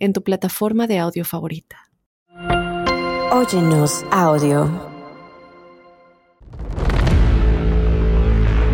en 0.00 0.12
tu 0.12 0.22
plataforma 0.22 0.86
de 0.86 0.98
audio 0.98 1.24
favorita. 1.24 1.88
Óyenos 3.32 4.04
audio. 4.10 4.68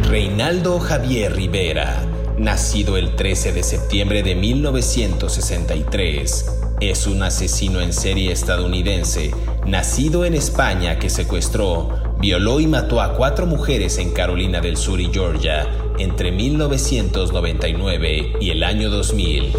Reinaldo 0.08 0.78
Javier 0.78 1.34
Rivera, 1.34 2.02
nacido 2.38 2.96
el 2.96 3.16
13 3.16 3.52
de 3.52 3.62
septiembre 3.62 4.22
de 4.22 4.34
1963, 4.34 6.46
es 6.80 7.06
un 7.06 7.22
asesino 7.22 7.80
en 7.80 7.92
serie 7.92 8.32
estadounidense, 8.32 9.32
nacido 9.66 10.24
en 10.24 10.32
España 10.34 10.98
que 10.98 11.10
secuestró, 11.10 12.16
violó 12.20 12.60
y 12.60 12.66
mató 12.66 13.02
a 13.02 13.14
cuatro 13.14 13.46
mujeres 13.46 13.98
en 13.98 14.12
Carolina 14.12 14.60
del 14.60 14.76
Sur 14.76 15.00
y 15.00 15.10
Georgia 15.12 15.66
entre 15.98 16.32
1999 16.32 18.34
y 18.40 18.50
el 18.50 18.62
año 18.62 18.90
2000. 18.90 19.52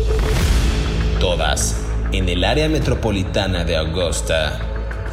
Todas 1.19 1.75
en 2.11 2.29
el 2.29 2.43
área 2.43 2.69
metropolitana 2.69 3.63
de 3.63 3.75
Augusta. 3.75 4.59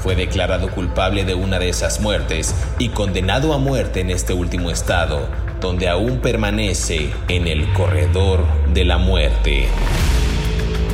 Fue 0.03 0.15
declarado 0.15 0.71
culpable 0.71 1.25
de 1.25 1.35
una 1.35 1.59
de 1.59 1.71
esas 1.71 2.01
muertes 2.01 2.55
y 2.79 2.91
condenado 2.91 3.55
a 3.55 3.59
muerte 3.59 4.01
en 4.01 4.11
este 4.11 4.35
último 4.35 4.71
estado, 4.71 5.27
donde 5.63 5.89
aún 5.89 6.19
permanece 6.19 7.11
en 7.29 7.47
el 7.47 7.73
corredor 7.73 8.45
de 8.75 8.85
la 8.85 8.99
muerte. 8.99 9.67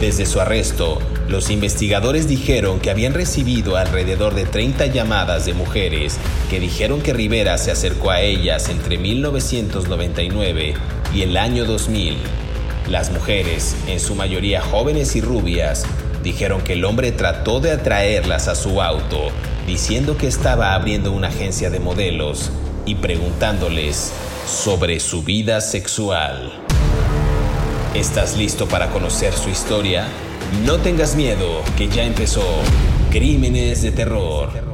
Desde 0.00 0.26
su 0.26 0.40
arresto, 0.40 1.00
los 1.28 1.50
investigadores 1.50 2.28
dijeron 2.28 2.78
que 2.78 2.90
habían 2.90 3.12
recibido 3.12 3.76
alrededor 3.76 4.34
de 4.34 4.44
30 4.44 4.86
llamadas 4.86 5.44
de 5.44 5.54
mujeres 5.54 6.18
que 6.48 6.60
dijeron 6.60 7.02
que 7.02 7.12
Rivera 7.12 7.58
se 7.58 7.72
acercó 7.72 8.12
a 8.12 8.20
ellas 8.20 8.68
entre 8.68 8.96
1999 8.96 10.74
y 11.12 11.22
el 11.22 11.36
año 11.36 11.64
2000. 11.64 12.16
Las 12.90 13.12
mujeres, 13.12 13.76
en 13.86 14.00
su 14.00 14.16
mayoría 14.16 14.60
jóvenes 14.60 15.14
y 15.14 15.20
rubias, 15.20 15.84
dijeron 16.24 16.60
que 16.60 16.72
el 16.72 16.84
hombre 16.84 17.12
trató 17.12 17.60
de 17.60 17.70
atraerlas 17.70 18.48
a 18.48 18.56
su 18.56 18.82
auto, 18.82 19.28
diciendo 19.64 20.16
que 20.16 20.26
estaba 20.26 20.74
abriendo 20.74 21.12
una 21.12 21.28
agencia 21.28 21.70
de 21.70 21.78
modelos 21.78 22.50
y 22.86 22.96
preguntándoles 22.96 24.12
sobre 24.44 24.98
su 24.98 25.22
vida 25.22 25.60
sexual. 25.60 26.52
¿Estás 27.94 28.36
listo 28.36 28.66
para 28.66 28.90
conocer 28.90 29.34
su 29.34 29.50
historia? 29.50 30.08
No 30.64 30.78
tengas 30.78 31.14
miedo, 31.14 31.62
que 31.78 31.86
ya 31.86 32.02
empezó 32.02 32.42
Crímenes 33.12 33.82
de 33.82 33.92
Terror. 33.92 34.69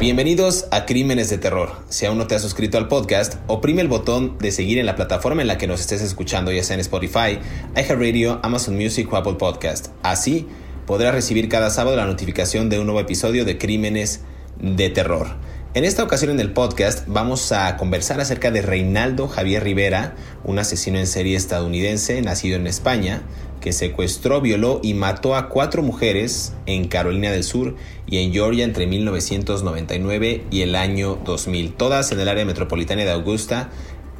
Bienvenidos 0.00 0.64
a 0.70 0.86
Crímenes 0.86 1.28
de 1.28 1.36
Terror. 1.36 1.72
Si 1.90 2.06
aún 2.06 2.16
no 2.16 2.26
te 2.26 2.34
has 2.34 2.40
suscrito 2.40 2.78
al 2.78 2.88
podcast, 2.88 3.34
oprime 3.48 3.82
el 3.82 3.88
botón 3.88 4.38
de 4.38 4.50
seguir 4.50 4.78
en 4.78 4.86
la 4.86 4.96
plataforma 4.96 5.42
en 5.42 5.48
la 5.48 5.58
que 5.58 5.66
nos 5.66 5.78
estés 5.78 6.00
escuchando, 6.00 6.50
ya 6.50 6.64
sea 6.64 6.72
en 6.72 6.80
Spotify, 6.80 7.38
iHeartRadio, 7.76 8.40
Amazon 8.42 8.76
Music 8.76 9.12
o 9.12 9.16
Apple 9.18 9.34
Podcast. 9.34 9.88
Así 10.02 10.48
podrás 10.86 11.12
recibir 11.12 11.50
cada 11.50 11.68
sábado 11.68 11.98
la 11.98 12.06
notificación 12.06 12.70
de 12.70 12.78
un 12.78 12.86
nuevo 12.86 12.98
episodio 12.98 13.44
de 13.44 13.58
Crímenes 13.58 14.22
de 14.58 14.88
Terror. 14.88 15.36
En 15.74 15.84
esta 15.84 16.02
ocasión 16.02 16.30
en 16.30 16.40
el 16.40 16.54
podcast 16.54 17.04
vamos 17.06 17.52
a 17.52 17.76
conversar 17.76 18.22
acerca 18.22 18.50
de 18.50 18.62
Reinaldo 18.62 19.28
Javier 19.28 19.62
Rivera, 19.62 20.16
un 20.44 20.58
asesino 20.58 20.98
en 20.98 21.06
serie 21.06 21.36
estadounidense 21.36 22.22
nacido 22.22 22.56
en 22.56 22.66
España, 22.66 23.22
que 23.60 23.72
secuestró, 23.72 24.40
violó 24.40 24.80
y 24.82 24.94
mató 24.94 25.36
a 25.36 25.48
cuatro 25.48 25.82
mujeres 25.82 26.54
en 26.66 26.88
Carolina 26.88 27.30
del 27.30 27.44
Sur 27.44 27.76
y 28.06 28.18
en 28.18 28.32
Georgia 28.32 28.64
entre 28.64 28.86
1999 28.86 30.44
y 30.50 30.62
el 30.62 30.74
año 30.74 31.18
2000, 31.24 31.74
todas 31.74 32.10
en 32.12 32.20
el 32.20 32.28
área 32.28 32.44
metropolitana 32.44 33.04
de 33.04 33.10
Augusta, 33.10 33.70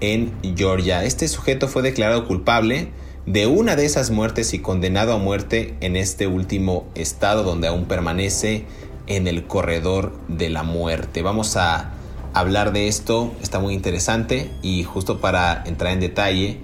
en 0.00 0.32
Georgia. 0.56 1.04
Este 1.04 1.26
sujeto 1.28 1.68
fue 1.68 1.82
declarado 1.82 2.26
culpable 2.26 2.88
de 3.26 3.46
una 3.46 3.76
de 3.76 3.84
esas 3.84 4.10
muertes 4.10 4.54
y 4.54 4.60
condenado 4.60 5.12
a 5.12 5.18
muerte 5.18 5.74
en 5.80 5.96
este 5.96 6.26
último 6.26 6.86
estado 6.94 7.42
donde 7.42 7.68
aún 7.68 7.86
permanece 7.86 8.64
en 9.06 9.26
el 9.26 9.46
corredor 9.46 10.12
de 10.28 10.50
la 10.50 10.62
muerte. 10.62 11.22
Vamos 11.22 11.56
a 11.56 11.94
hablar 12.32 12.72
de 12.72 12.88
esto, 12.88 13.32
está 13.42 13.58
muy 13.58 13.74
interesante 13.74 14.50
y 14.62 14.84
justo 14.84 15.20
para 15.20 15.62
entrar 15.66 15.92
en 15.92 16.00
detalle 16.00 16.58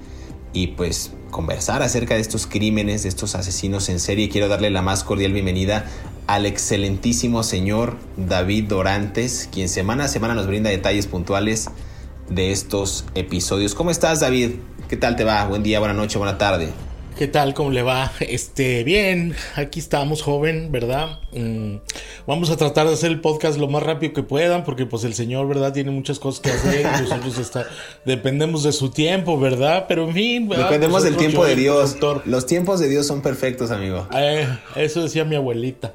y 0.52 0.68
pues 0.68 1.12
conversar 1.30 1.82
acerca 1.82 2.14
de 2.14 2.20
estos 2.20 2.46
crímenes, 2.46 3.02
de 3.02 3.08
estos 3.08 3.34
asesinos 3.34 3.88
en 3.88 4.00
serie, 4.00 4.28
quiero 4.28 4.48
darle 4.48 4.70
la 4.70 4.82
más 4.82 5.04
cordial 5.04 5.32
bienvenida 5.32 5.86
al 6.26 6.46
excelentísimo 6.46 7.42
señor 7.42 7.96
David 8.16 8.64
Dorantes, 8.68 9.48
quien 9.52 9.68
semana 9.68 10.04
a 10.04 10.08
semana 10.08 10.34
nos 10.34 10.46
brinda 10.46 10.70
detalles 10.70 11.06
puntuales 11.06 11.68
de 12.28 12.52
estos 12.52 13.04
episodios. 13.14 13.74
¿Cómo 13.74 13.90
estás, 13.90 14.20
David? 14.20 14.52
¿Qué 14.88 14.96
tal 14.96 15.16
te 15.16 15.24
va? 15.24 15.44
Buen 15.46 15.62
día, 15.62 15.78
buena 15.78 15.94
noche, 15.94 16.18
buena 16.18 16.38
tarde. 16.38 16.72
¿Qué 17.16 17.28
tal? 17.28 17.54
¿Cómo 17.54 17.70
le 17.70 17.82
va? 17.82 18.12
Este, 18.20 18.84
bien, 18.84 19.34
aquí 19.54 19.80
estamos, 19.80 20.20
joven, 20.20 20.70
¿verdad? 20.70 21.18
Mm, 21.32 21.76
vamos 22.26 22.50
a 22.50 22.58
tratar 22.58 22.86
de 22.86 22.92
hacer 22.92 23.10
el 23.10 23.22
podcast 23.22 23.58
lo 23.58 23.68
más 23.68 23.82
rápido 23.82 24.12
que 24.12 24.22
puedan, 24.22 24.64
porque 24.64 24.84
pues 24.84 25.02
el 25.04 25.14
señor, 25.14 25.48
¿verdad? 25.48 25.72
Tiene 25.72 25.90
muchas 25.92 26.18
cosas 26.18 26.40
que 26.42 26.50
hacer 26.50 26.80
y 26.82 27.02
nosotros 27.02 27.38
está, 27.38 27.66
dependemos 28.04 28.64
de 28.64 28.72
su 28.72 28.90
tiempo, 28.90 29.40
¿verdad? 29.40 29.86
Pero 29.88 30.06
en 30.08 30.12
fin, 30.12 30.48
Dependemos 30.50 31.04
del 31.04 31.16
tiempo 31.16 31.46
de 31.46 31.56
Dios. 31.56 31.96
Los 32.26 32.44
tiempos 32.44 32.80
de 32.80 32.88
Dios 32.90 33.06
son 33.06 33.22
perfectos, 33.22 33.70
amigo. 33.70 34.06
Eh, 34.14 34.46
eso 34.74 35.02
decía 35.02 35.24
mi 35.24 35.36
abuelita. 35.36 35.94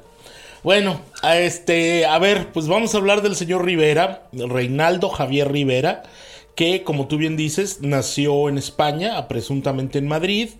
Bueno, 0.64 1.00
a 1.22 1.38
este, 1.38 2.04
a 2.04 2.18
ver, 2.18 2.48
pues 2.52 2.66
vamos 2.66 2.96
a 2.96 2.98
hablar 2.98 3.22
del 3.22 3.36
señor 3.36 3.64
Rivera, 3.64 4.24
Reinaldo 4.32 5.08
Javier 5.08 5.52
Rivera 5.52 6.02
que, 6.54 6.82
como 6.84 7.06
tú 7.06 7.16
bien 7.16 7.36
dices, 7.36 7.78
nació 7.80 8.48
en 8.48 8.58
España, 8.58 9.26
presuntamente 9.28 9.98
en 9.98 10.06
Madrid, 10.06 10.50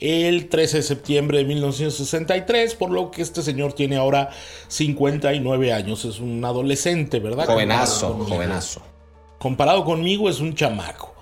el 0.00 0.48
13 0.48 0.78
de 0.78 0.82
septiembre 0.82 1.38
de 1.38 1.44
1963, 1.44 2.74
por 2.74 2.90
lo 2.90 3.10
que 3.10 3.22
este 3.22 3.42
señor 3.42 3.74
tiene 3.74 3.96
ahora 3.96 4.30
59 4.68 5.72
años, 5.72 6.04
es 6.04 6.20
un 6.20 6.44
adolescente, 6.44 7.20
¿verdad? 7.20 7.46
Jovenazo, 7.46 8.14
jovenazo. 8.28 8.82
Comparado 9.38 9.84
conmigo 9.84 10.30
es 10.30 10.40
un 10.40 10.54
chamaco. 10.54 11.12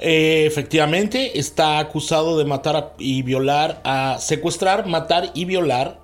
Eh, 0.00 0.44
efectivamente, 0.46 1.38
está 1.38 1.78
acusado 1.78 2.38
de 2.38 2.44
matar 2.44 2.94
y 2.98 3.22
violar, 3.22 3.80
a 3.84 4.18
secuestrar, 4.20 4.86
matar 4.86 5.30
y 5.34 5.44
violar 5.44 6.00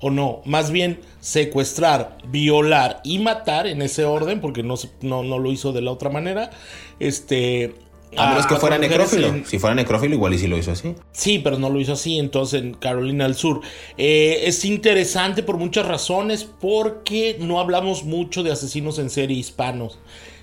o 0.00 0.10
no, 0.10 0.40
más 0.44 0.70
bien 0.70 1.00
secuestrar, 1.20 2.18
violar 2.28 3.00
y 3.04 3.18
matar 3.18 3.66
en 3.66 3.82
ese 3.82 4.04
orden, 4.04 4.40
porque 4.40 4.62
no, 4.62 4.74
no, 5.02 5.22
no 5.22 5.38
lo 5.38 5.52
hizo 5.52 5.72
de 5.72 5.82
la 5.82 5.92
otra 5.92 6.10
manera. 6.10 6.50
Este. 6.98 7.74
A 8.16 8.30
menos 8.30 8.46
que 8.46 8.56
fuera 8.56 8.76
necrófilo. 8.76 9.32
Si 9.46 9.60
fuera 9.60 9.74
necrófilo, 9.74 10.14
igual 10.14 10.34
y 10.34 10.38
si 10.38 10.48
lo 10.48 10.58
hizo 10.58 10.72
así. 10.72 10.96
Sí, 11.12 11.38
pero 11.38 11.58
no 11.58 11.70
lo 11.70 11.78
hizo 11.78 11.92
así, 11.92 12.18
entonces 12.18 12.62
en 12.62 12.74
Carolina 12.74 13.24
del 13.24 13.36
Sur. 13.36 13.60
Eh, 13.98 14.42
es 14.46 14.64
interesante 14.64 15.44
por 15.44 15.58
muchas 15.58 15.86
razones, 15.86 16.44
porque 16.44 17.36
no 17.38 17.60
hablamos 17.60 18.02
mucho 18.02 18.42
de 18.42 18.50
asesinos 18.50 18.98
en 18.98 19.10
serie 19.10 19.36
hispanos 19.36 19.98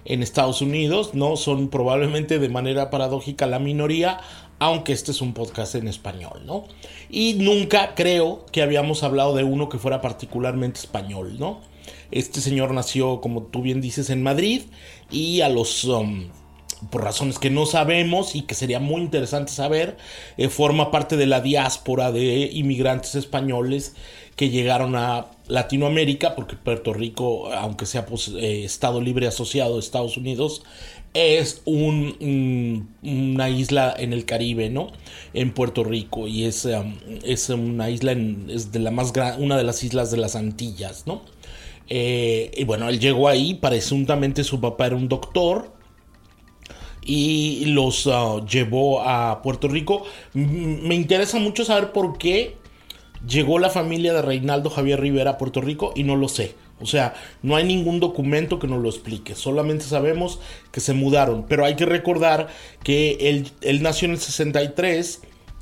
en 0.08 0.24
Estados 0.24 0.62
Unidos, 0.62 1.14
¿no? 1.14 1.36
Son 1.36 1.68
probablemente 1.68 2.40
de 2.40 2.48
manera 2.48 2.90
paradójica 2.90 3.46
la 3.46 3.60
minoría, 3.60 4.22
aunque 4.60 4.94
este 4.94 5.12
es 5.12 5.22
un 5.22 5.34
podcast 5.34 5.76
en 5.76 5.88
español, 5.88 6.42
¿no? 6.46 6.66
Y 7.10 7.36
nunca 7.36 7.96
creo 7.96 8.46
que 8.52 8.62
habíamos 8.62 9.04
hablado 9.04 9.36
de 9.36 9.44
uno 9.44 9.70
que 9.70 9.78
fuera 9.78 10.02
particularmente 10.02 10.80
español, 10.80 11.38
¿no? 11.40 11.62
Este 12.12 12.42
señor 12.42 12.74
nació, 12.74 13.22
como 13.22 13.44
tú 13.44 13.62
bien 13.62 13.82
dices, 13.82 14.10
en 14.10 14.24
Madrid 14.24 14.64
y 15.12 15.42
a 15.42 15.50
los... 15.50 15.84
Um, 15.86 16.30
por 16.92 17.04
razones 17.04 17.40
que 17.40 17.50
no 17.50 17.66
sabemos 17.66 18.36
y 18.36 18.44
que 18.44 18.54
sería 18.54 18.80
muy 18.80 19.02
interesante 19.02 19.52
saber, 19.52 19.98
eh, 20.38 20.48
forma 20.48 20.92
parte 20.92 21.18
de 21.18 21.26
la 21.26 21.42
diáspora 21.42 22.12
de 22.12 22.50
inmigrantes 22.54 23.16
españoles 23.16 23.96
que 24.36 24.50
llegaron 24.50 24.96
a 24.96 25.26
Latinoamérica, 25.48 26.36
porque 26.36 26.56
Puerto 26.56 26.94
Rico, 26.94 27.52
aunque 27.52 27.88
sea 27.88 28.06
pues, 28.06 28.28
eh, 28.28 28.64
Estado 28.64 29.02
libre 29.02 29.28
asociado 29.28 29.74
de 29.74 29.80
Estados 29.80 30.18
Unidos, 30.18 30.64
es 31.18 31.62
un, 31.66 32.90
una 33.02 33.50
isla 33.50 33.94
en 33.98 34.14
el 34.14 34.26
Caribe, 34.26 34.70
¿no? 34.70 34.92
En 35.34 35.52
Puerto 35.52 35.84
Rico 35.84 36.28
y 36.28 36.46
es, 36.46 36.66
um, 36.66 36.96
es 37.24 37.50
una 37.50 37.90
isla, 37.90 38.16
es 38.50 38.72
de 38.72 38.80
la 38.80 38.92
más 38.92 39.14
una 39.40 39.58
de 39.58 39.64
las 39.64 39.84
islas 39.84 40.12
de 40.12 40.18
las 40.18 40.36
Antillas, 40.36 41.08
¿no? 41.08 41.22
Eh, 41.90 42.52
y 42.56 42.64
bueno, 42.66 42.90
él 42.90 43.00
llegó 43.00 43.28
ahí, 43.30 43.56
presuntamente 43.56 44.44
su 44.44 44.60
papá 44.62 44.88
era 44.88 44.96
un 44.96 45.08
doctor 45.08 45.72
y 47.02 47.66
los 47.66 48.06
uh, 48.06 48.46
llevó 48.46 49.02
a 49.02 49.42
Puerto 49.42 49.68
Rico. 49.68 50.04
me 50.34 50.96
interesa 50.96 51.40
mucho 51.40 51.66
saber 51.66 51.94
por 51.94 52.18
qué 52.18 52.58
llegó 53.26 53.60
la 53.60 53.70
familia 53.70 54.14
de 54.14 54.22
Reinaldo 54.22 54.70
Javier 54.70 55.00
Rivera 55.00 55.32
a 55.32 55.38
Puerto 55.38 55.62
Rico 55.62 55.94
y 55.96 56.04
no 56.04 56.16
lo 56.16 56.28
sé. 56.28 56.56
O 56.80 56.86
sea, 56.86 57.16
no 57.42 57.56
hay 57.56 57.64
ningún 57.64 58.00
documento 58.00 58.60
que 58.60 58.68
nos 58.68 58.82
lo 58.82 58.90
explique. 58.90 59.36
Solamente 59.36 59.86
sabemos 59.86 60.40
que 60.72 60.80
se 60.80 60.94
mudaron. 60.94 61.46
Pero 61.48 61.66
hay 61.66 61.76
que 61.76 61.86
recordar 61.86 62.48
que 62.84 63.18
él, 63.62 63.82
nació 63.82 64.06
en 64.06 64.12
el 64.12 64.20
63 64.20 65.22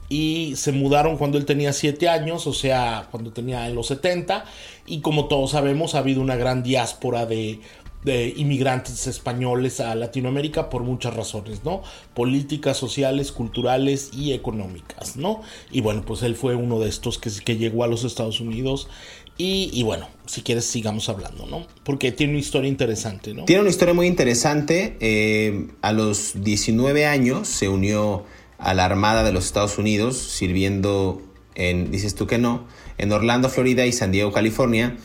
y 0.09 0.53
se 0.56 0.71
mudaron 0.71 1.17
cuando 1.17 1.38
él 1.38 1.45
tenía 1.45 1.73
7 1.73 2.09
años, 2.09 2.45
o 2.47 2.53
sea, 2.53 3.07
cuando 3.12 3.31
tenía 3.31 3.67
en 3.67 3.75
los 3.75 3.88
70. 3.88 4.45
Y 4.85 5.00
como 5.00 5.27
todos 5.27 5.51
sabemos, 5.51 5.95
ha 5.95 6.00
habido 6.00 6.21
una 6.21 6.35
gran 6.35 6.63
diáspora 6.63 7.25
de, 7.25 7.62
de 8.03 8.33
inmigrantes 8.38 9.07
españoles 9.07 9.79
a 9.79 9.95
Latinoamérica 9.95 10.69
por 10.69 10.83
muchas 10.83 11.15
razones, 11.15 11.63
¿no? 11.63 11.81
Políticas, 12.13 12.77
sociales, 12.77 13.31
culturales 13.31 14.12
y 14.13 14.33
económicas, 14.33 15.15
¿no? 15.15 15.41
Y 15.71 15.79
bueno, 15.81 16.03
pues 16.06 16.21
él 16.23 16.35
fue 16.35 16.56
uno 16.56 16.79
de 16.79 16.88
estos 16.88 17.17
que, 17.17 17.31
que 17.44 17.57
llegó 17.57 17.83
a 17.83 17.88
los 17.88 18.03
Estados 18.03 18.39
Unidos 18.41 18.89
y, 19.37 19.83
bueno, 19.83 20.07
si 20.25 20.41
quieres 20.43 20.65
sigamos 20.65 21.09
hablando, 21.09 21.45
¿no? 21.45 21.67
Porque 21.83 22.13
tiene 22.13 22.33
una 22.33 22.39
historia 22.39 22.69
interesante, 22.69 23.33
¿no? 23.33 23.43
Tiene 23.45 23.61
una 23.61 23.69
historia 23.69 23.93
muy 23.93 24.07
interesante. 24.07 24.95
Eh, 25.01 25.67
a 25.81 25.91
los 25.91 26.41
19 26.41 27.05
años 27.05 27.47
se 27.49 27.67
unió 27.67 28.23
a 28.57 28.73
la 28.73 28.85
Armada 28.85 29.23
de 29.23 29.33
los 29.33 29.45
Estados 29.45 29.77
Unidos, 29.77 30.17
sirviendo 30.17 31.21
en, 31.55 31.91
dices 31.91 32.15
tú 32.15 32.27
que 32.27 32.37
no, 32.37 32.65
en 32.97 33.11
Orlando, 33.11 33.49
Florida 33.49 33.85
y 33.85 33.91
San 33.91 34.11
Diego, 34.11 34.31
California. 34.31 34.95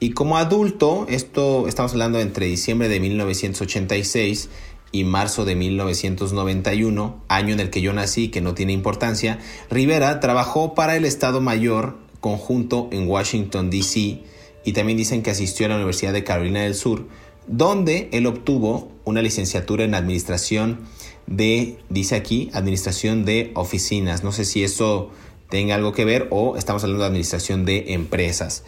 Y 0.00 0.10
como 0.10 0.36
adulto, 0.36 1.06
esto 1.08 1.68
estamos 1.68 1.92
hablando 1.92 2.18
entre 2.20 2.46
diciembre 2.46 2.88
de 2.88 2.98
1986 2.98 4.50
y 4.92 5.04
marzo 5.04 5.44
de 5.44 5.54
1991, 5.54 7.22
año 7.28 7.54
en 7.54 7.60
el 7.60 7.70
que 7.70 7.80
yo 7.80 7.92
nací, 7.92 8.28
que 8.28 8.40
no 8.40 8.54
tiene 8.54 8.72
importancia, 8.72 9.38
Rivera 9.70 10.20
trabajó 10.20 10.74
para 10.74 10.96
el 10.96 11.04
Estado 11.04 11.40
Mayor 11.40 12.05
conjunto 12.20 12.88
en 12.92 13.08
Washington, 13.08 13.70
D.C. 13.70 14.22
y 14.64 14.72
también 14.72 14.98
dicen 14.98 15.22
que 15.22 15.30
asistió 15.30 15.66
a 15.66 15.68
la 15.70 15.76
Universidad 15.76 16.12
de 16.12 16.24
Carolina 16.24 16.62
del 16.62 16.74
Sur, 16.74 17.06
donde 17.46 18.08
él 18.12 18.26
obtuvo 18.26 18.92
una 19.04 19.22
licenciatura 19.22 19.84
en 19.84 19.94
administración 19.94 20.80
de, 21.26 21.78
dice 21.88 22.16
aquí, 22.16 22.50
administración 22.52 23.24
de 23.24 23.52
oficinas. 23.54 24.24
No 24.24 24.32
sé 24.32 24.44
si 24.44 24.64
eso 24.64 25.10
tenga 25.48 25.74
algo 25.76 25.92
que 25.92 26.04
ver 26.04 26.28
o 26.30 26.56
estamos 26.56 26.82
hablando 26.82 27.02
de 27.02 27.08
administración 27.08 27.64
de 27.64 27.92
empresas. 27.94 28.64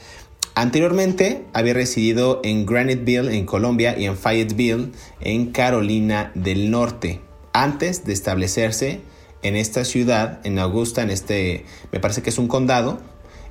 Anteriormente 0.54 1.44
había 1.52 1.74
residido 1.74 2.40
en 2.42 2.66
Graniteville, 2.66 3.36
en 3.36 3.46
Colombia, 3.46 3.96
y 3.96 4.06
en 4.06 4.16
Fayetteville, 4.16 4.90
en 5.20 5.52
Carolina 5.52 6.32
del 6.34 6.70
Norte, 6.70 7.20
antes 7.52 8.04
de 8.04 8.12
establecerse 8.12 9.00
en 9.42 9.54
esta 9.54 9.84
ciudad, 9.84 10.40
en 10.44 10.58
Augusta, 10.58 11.02
en 11.02 11.10
este, 11.10 11.64
me 11.92 12.00
parece 12.00 12.22
que 12.22 12.30
es 12.30 12.38
un 12.38 12.48
condado, 12.48 13.00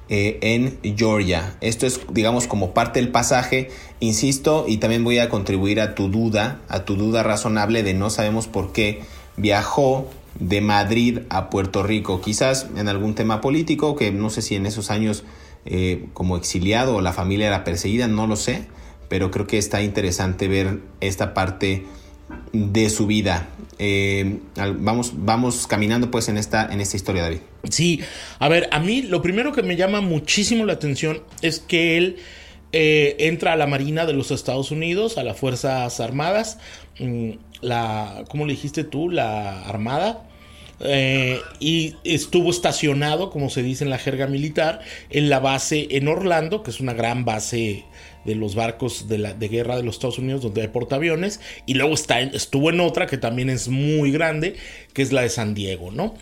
eh, 0.10 0.38
en 0.42 0.80
Georgia. 0.96 1.58
Esto 1.62 1.86
es, 1.86 2.00
digamos, 2.12 2.48
como 2.48 2.74
parte 2.74 3.00
del 3.00 3.10
pasaje, 3.10 3.70
insisto, 4.00 4.66
y 4.68 4.78
también 4.78 5.04
voy 5.04 5.20
a 5.20 5.30
contribuir 5.30 5.82
a 5.82 5.96
tu 5.96 6.10
duda, 6.10 6.62
a 6.70 6.86
tu 6.86 6.96
duda 6.96 7.24
razonable 7.24 7.84
de 7.84 7.94
no 7.94 8.10
sabemos 8.10 8.48
por 8.48 8.72
qué 8.72 9.02
viajó 9.36 10.08
de 10.40 10.62
Madrid 10.62 11.20
a 11.30 11.50
Puerto 11.50 11.84
Rico, 11.84 12.22
quizás 12.22 12.68
en 12.76 12.88
algún 12.88 13.16
tema 13.16 13.42
político, 13.42 13.96
que 13.96 14.12
no 14.12 14.30
sé 14.30 14.42
si 14.42 14.56
en 14.56 14.66
esos 14.66 14.92
años 14.92 15.24
eh, 15.66 16.06
como 16.14 16.38
exiliado 16.38 16.96
o 16.96 17.02
la 17.02 17.14
familia 17.14 17.48
era 17.48 17.64
perseguida, 17.64 18.08
no 18.08 18.28
lo 18.28 18.36
sé, 18.36 18.66
pero 19.10 19.32
creo 19.32 19.48
que 19.48 19.58
está 19.58 19.82
interesante 19.82 20.48
ver 20.48 20.80
esta 21.02 21.34
parte 21.34 21.86
de 22.54 22.90
su 22.90 23.08
vida. 23.08 23.50
Eh, 23.80 24.40
vamos, 24.80 25.14
vamos 25.16 25.68
caminando 25.68 26.10
pues 26.12 26.30
en 26.30 26.38
esta, 26.38 26.68
en 26.72 26.82
esta 26.82 26.98
historia, 26.98 27.24
David. 27.24 27.40
Sí, 27.70 28.02
a 28.40 28.50
ver, 28.50 28.70
a 28.72 28.80
mí 28.80 29.04
lo 29.04 29.22
primero 29.22 29.52
que 29.52 29.64
me 29.64 29.76
llama 29.76 30.02
muchísimo 30.02 30.66
la 30.66 30.74
atención 30.74 31.22
es 31.42 31.60
que 31.60 31.98
él 31.98 32.18
eh, 32.72 33.16
entra 33.20 33.54
a 33.54 33.56
la 33.56 33.68
Marina 33.68 34.06
de 34.06 34.14
los 34.14 34.32
Estados 34.32 34.72
Unidos, 34.72 35.18
a 35.18 35.24
las 35.24 35.38
Fuerzas 35.38 36.00
Armadas, 36.00 36.60
mm, 37.00 37.32
la, 37.62 38.26
¿cómo 38.30 38.46
le 38.46 38.54
dijiste 38.54 38.84
tú? 38.84 39.10
La 39.10 39.62
Armada. 39.64 40.24
Eh, 40.80 41.42
y 41.60 41.96
estuvo 42.04 42.52
estacionado, 42.52 43.32
como 43.32 43.50
se 43.50 43.64
dice 43.64 43.84
en 43.84 43.90
la 43.90 43.98
jerga 43.98 44.28
militar, 44.28 44.82
en 45.10 45.30
la 45.30 45.40
base 45.40 45.88
en 45.92 46.08
Orlando, 46.08 46.62
que 46.62 46.70
es 46.70 46.80
una 46.80 46.94
gran 46.94 47.26
base 47.26 47.84
de 48.26 48.36
los 48.36 48.56
barcos 48.56 49.08
de, 49.08 49.18
la, 49.18 49.34
guerra 49.34 49.78
de 49.78 49.84
los 49.84 49.96
Estados 49.96 50.20
Unidos 50.20 50.42
donde 50.42 50.62
hay 50.62 50.68
portaaviones 50.68 51.40
y 51.66 51.76
luego 51.76 51.94
está, 51.94 52.20
estuvo 52.20 52.70
en 52.70 52.80
otra 52.80 53.08
que 53.08 53.18
también 53.18 53.50
es 53.50 53.68
muy 53.70 54.12
grande 54.12 54.56
que 54.94 55.02
es 55.02 55.12
la 55.12 55.22
de 55.22 55.30
San 55.30 55.54
Diego, 55.54 55.92
¿no? 55.92 56.16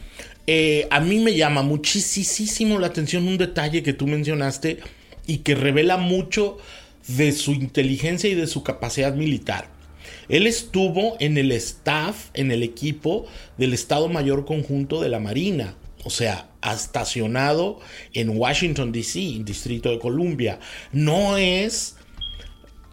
Eh, 0.47 0.87
a 0.91 0.99
mí 0.99 1.19
me 1.19 1.35
llama 1.35 1.63
muchísimo 1.63 2.77
la 2.77 2.87
atención 2.87 3.27
un 3.27 3.37
detalle 3.37 3.81
que 3.81 3.93
tú 3.93 4.05
mencionaste 4.05 4.79
y 5.25 5.37
que 5.37 5.55
revela 5.55 5.97
mucho 5.97 6.57
de 7.07 7.31
su 7.31 7.53
inteligencia 7.53 8.29
y 8.29 8.35
de 8.35 8.47
su 8.47 8.63
capacidad 8.63 9.15
militar. 9.15 9.69
Él 10.29 10.47
estuvo 10.47 11.17
en 11.19 11.37
el 11.37 11.51
staff, 11.51 12.29
en 12.33 12.51
el 12.51 12.63
equipo 12.63 13.25
del 13.57 13.73
Estado 13.73 14.07
Mayor 14.07 14.45
Conjunto 14.45 15.01
de 15.01 15.09
la 15.09 15.19
Marina, 15.19 15.75
o 16.05 16.11
sea, 16.11 16.49
estacionado 16.63 17.79
en 18.13 18.37
Washington, 18.37 18.91
D.C., 18.91 19.41
Distrito 19.43 19.89
de 19.89 19.99
Columbia. 19.99 20.59
No 20.91 21.35
es 21.35 21.97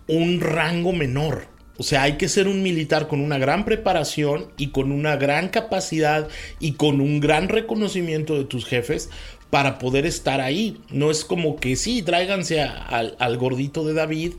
un 0.09 0.41
rango 0.41 0.93
menor. 0.93 1.47
O 1.76 1.82
sea, 1.82 2.03
hay 2.03 2.17
que 2.17 2.29
ser 2.29 2.49
un 2.49 2.62
militar 2.62 3.09
con 3.09 3.20
una 3.20 3.37
gran 3.37 3.67
preparación 3.67 4.53
y 4.56 4.69
con 4.69 4.93
una 4.93 5.17
gran 5.17 5.50
capacidad 5.50 6.29
y 6.59 6.73
con 6.73 7.00
un 7.03 7.20
gran 7.20 7.49
reconocimiento 7.49 8.38
de 8.38 8.44
tus 8.44 8.64
jefes 8.64 9.11
para 9.52 9.78
poder 9.78 10.06
estar 10.06 10.40
ahí. 10.40 10.78
No 10.88 11.10
es 11.10 11.26
como 11.26 11.56
que 11.56 11.76
sí, 11.76 12.00
tráiganse 12.00 12.62
al 12.62 13.37
gordito 13.37 13.84
de 13.84 13.93
David 13.93 14.32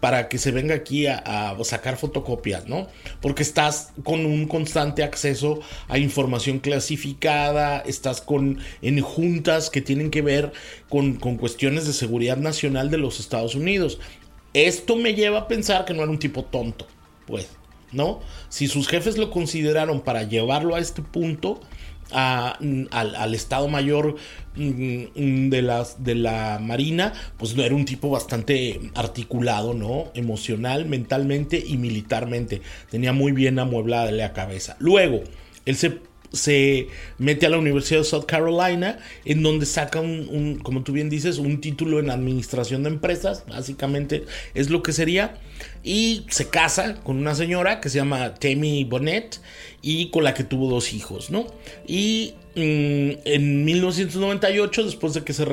para 0.00 0.28
que 0.28 0.38
se 0.38 0.50
venga 0.50 0.74
aquí 0.74 1.06
a, 1.06 1.56
sacar 1.62 1.96
fotocopias, 1.96 2.66
¿no? 2.66 2.88
Porque 3.20 3.44
estás 3.44 3.92
con 4.02 4.26
un 4.26 4.48
constante 4.48 5.04
acceso 5.04 5.60
a 5.86 5.98
información 5.98 6.58
clasificada, 6.58 7.78
estás 7.78 8.20
con, 8.20 8.58
en 8.82 9.00
juntas 9.02 9.70
que 9.70 9.82
tienen 9.82 10.10
que 10.10 10.22
ver 10.22 10.50
con, 10.88 11.14
con 11.14 11.36
cuestiones 11.36 11.86
de 11.86 11.92
seguridad 11.92 12.36
nacional 12.36 12.90
de 12.90 12.98
los 12.98 13.20
Estados 13.20 13.54
Unidos. 13.54 14.00
Esto 14.52 14.96
me 14.96 15.14
lleva 15.14 15.38
a 15.38 15.46
pensar 15.46 15.84
que 15.84 15.94
no 15.94 16.02
era 16.02 16.10
un 16.10 16.18
tipo 16.18 16.44
tonto, 16.44 16.88
pues, 17.28 17.46
¿no? 17.92 18.18
Si 18.48 18.66
sus 18.66 18.88
jefes 18.88 19.16
lo 19.16 19.30
consideraron 19.30 20.00
para 20.00 20.24
llevarlo 20.24 20.74
a 20.74 20.80
este 20.80 21.02
punto, 21.02 21.60
al, 22.12 23.34
Estado 23.34 23.68
Mayor 23.68 24.16
mm, 24.54 25.04
mm, 25.14 25.50
de, 25.50 25.62
las, 25.62 26.02
de 26.04 26.14
la 26.14 26.58
Marina, 26.62 27.12
pues 27.36 27.56
no 27.56 27.62
era 27.62 27.74
un 27.74 27.84
tipo 27.84 28.10
bastante 28.10 28.80
articulado, 28.94 29.74
¿no? 29.74 30.10
Emocional, 30.14 30.86
mentalmente 30.86 31.62
y 31.64 31.76
militarmente. 31.76 32.62
Tenía 32.90 33.12
muy 33.12 33.32
bien 33.32 33.58
amueblada 33.58 34.10
la 34.12 34.32
cabeza. 34.32 34.76
Luego, 34.78 35.22
él 35.64 35.76
se 35.76 36.00
se 36.36 36.88
mete 37.18 37.46
a 37.46 37.50
la 37.50 37.58
Universidad 37.58 38.00
de 38.00 38.04
South 38.04 38.26
Carolina, 38.26 38.98
en 39.24 39.42
donde 39.42 39.66
saca 39.66 40.00
un, 40.00 40.60
como 40.62 40.82
tú 40.82 40.92
bien 40.92 41.10
dices, 41.10 41.38
un 41.38 41.60
título 41.60 41.98
en 41.98 42.10
administración 42.10 42.82
de 42.82 42.90
empresas, 42.90 43.44
básicamente 43.48 44.24
es 44.54 44.70
lo 44.70 44.82
que 44.82 44.92
sería, 44.92 45.38
y 45.82 46.24
se 46.28 46.48
casa 46.48 46.96
con 47.02 47.18
una 47.18 47.34
señora 47.34 47.80
que 47.80 47.88
se 47.88 47.98
llama 47.98 48.34
Tammy 48.34 48.84
Bonnet 48.84 49.40
y 49.82 50.10
con 50.10 50.24
la 50.24 50.34
que 50.34 50.44
tuvo 50.44 50.68
dos 50.68 50.92
hijos, 50.92 51.30
¿no? 51.30 51.46
Y 51.86 52.34
mm, 52.56 53.24
en 53.24 53.64
1998, 53.64 54.84
después 54.84 55.14
de 55.14 55.22
que 55.22 55.32
se, 55.32 55.44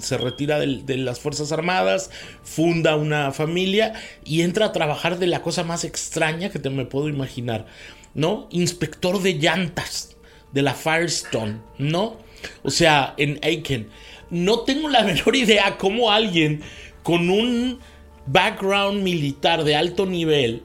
se 0.00 0.18
retira 0.18 0.58
de, 0.58 0.96
las 0.98 1.20
Fuerzas 1.20 1.52
Armadas, 1.52 2.10
funda 2.42 2.96
una 2.96 3.32
familia 3.32 3.94
y 4.24 4.42
entra 4.42 4.66
a 4.66 4.72
trabajar 4.72 5.18
de 5.18 5.26
la 5.26 5.42
cosa 5.42 5.64
más 5.64 5.84
extraña 5.84 6.50
que 6.50 6.58
te 6.58 6.70
me 6.70 6.84
puedo 6.84 7.08
imaginar 7.08 7.66
¿no? 8.14 8.48
Inspector 8.50 9.22
de 9.22 9.34
llantas 9.34 10.11
de 10.52 10.62
la 10.62 10.74
Firestone, 10.74 11.58
¿no? 11.78 12.16
O 12.62 12.70
sea, 12.70 13.14
en 13.16 13.38
Aiken. 13.42 13.88
No 14.30 14.60
tengo 14.60 14.88
la 14.88 15.02
menor 15.04 15.36
idea 15.36 15.76
cómo 15.78 16.10
alguien 16.10 16.62
con 17.02 17.30
un 17.30 17.80
background 18.26 19.02
militar 19.02 19.64
de 19.64 19.74
alto 19.74 20.06
nivel, 20.06 20.62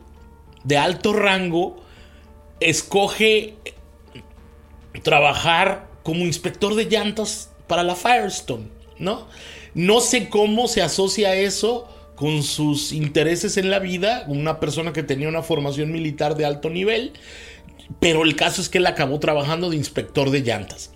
de 0.64 0.78
alto 0.78 1.14
rango, 1.14 1.84
escoge 2.60 3.56
trabajar 5.04 5.88
como 6.04 6.22
inspector 6.22 6.76
de 6.76 6.86
llantas 6.86 7.52
para 7.68 7.84
la 7.84 7.96
Firestone, 7.96 8.68
¿no? 8.98 9.28
No 9.74 10.00
sé 10.00 10.30
cómo 10.30 10.68
se 10.68 10.82
asocia 10.82 11.36
eso 11.36 11.88
con 12.16 12.42
sus 12.42 12.94
intereses 12.94 13.58
en 13.58 13.70
la 13.70 13.78
vida, 13.78 14.26
una 14.28 14.60
persona 14.60 14.92
que 14.92 15.04
tenía 15.04 15.28
una 15.28 15.44
formación 15.44 15.92
militar 15.92 16.36
de 16.36 16.46
alto 16.46 16.70
nivel, 16.70 17.14
pero 18.00 18.24
el 18.24 18.36
caso 18.36 18.62
es 18.62 18.70
que 18.70 18.78
él 18.78 18.88
acabó 18.88 19.20
trabajando 19.20 19.70
de 19.70 19.78
inspector 19.78 20.30
de 20.32 20.42
llantas. 20.42 20.92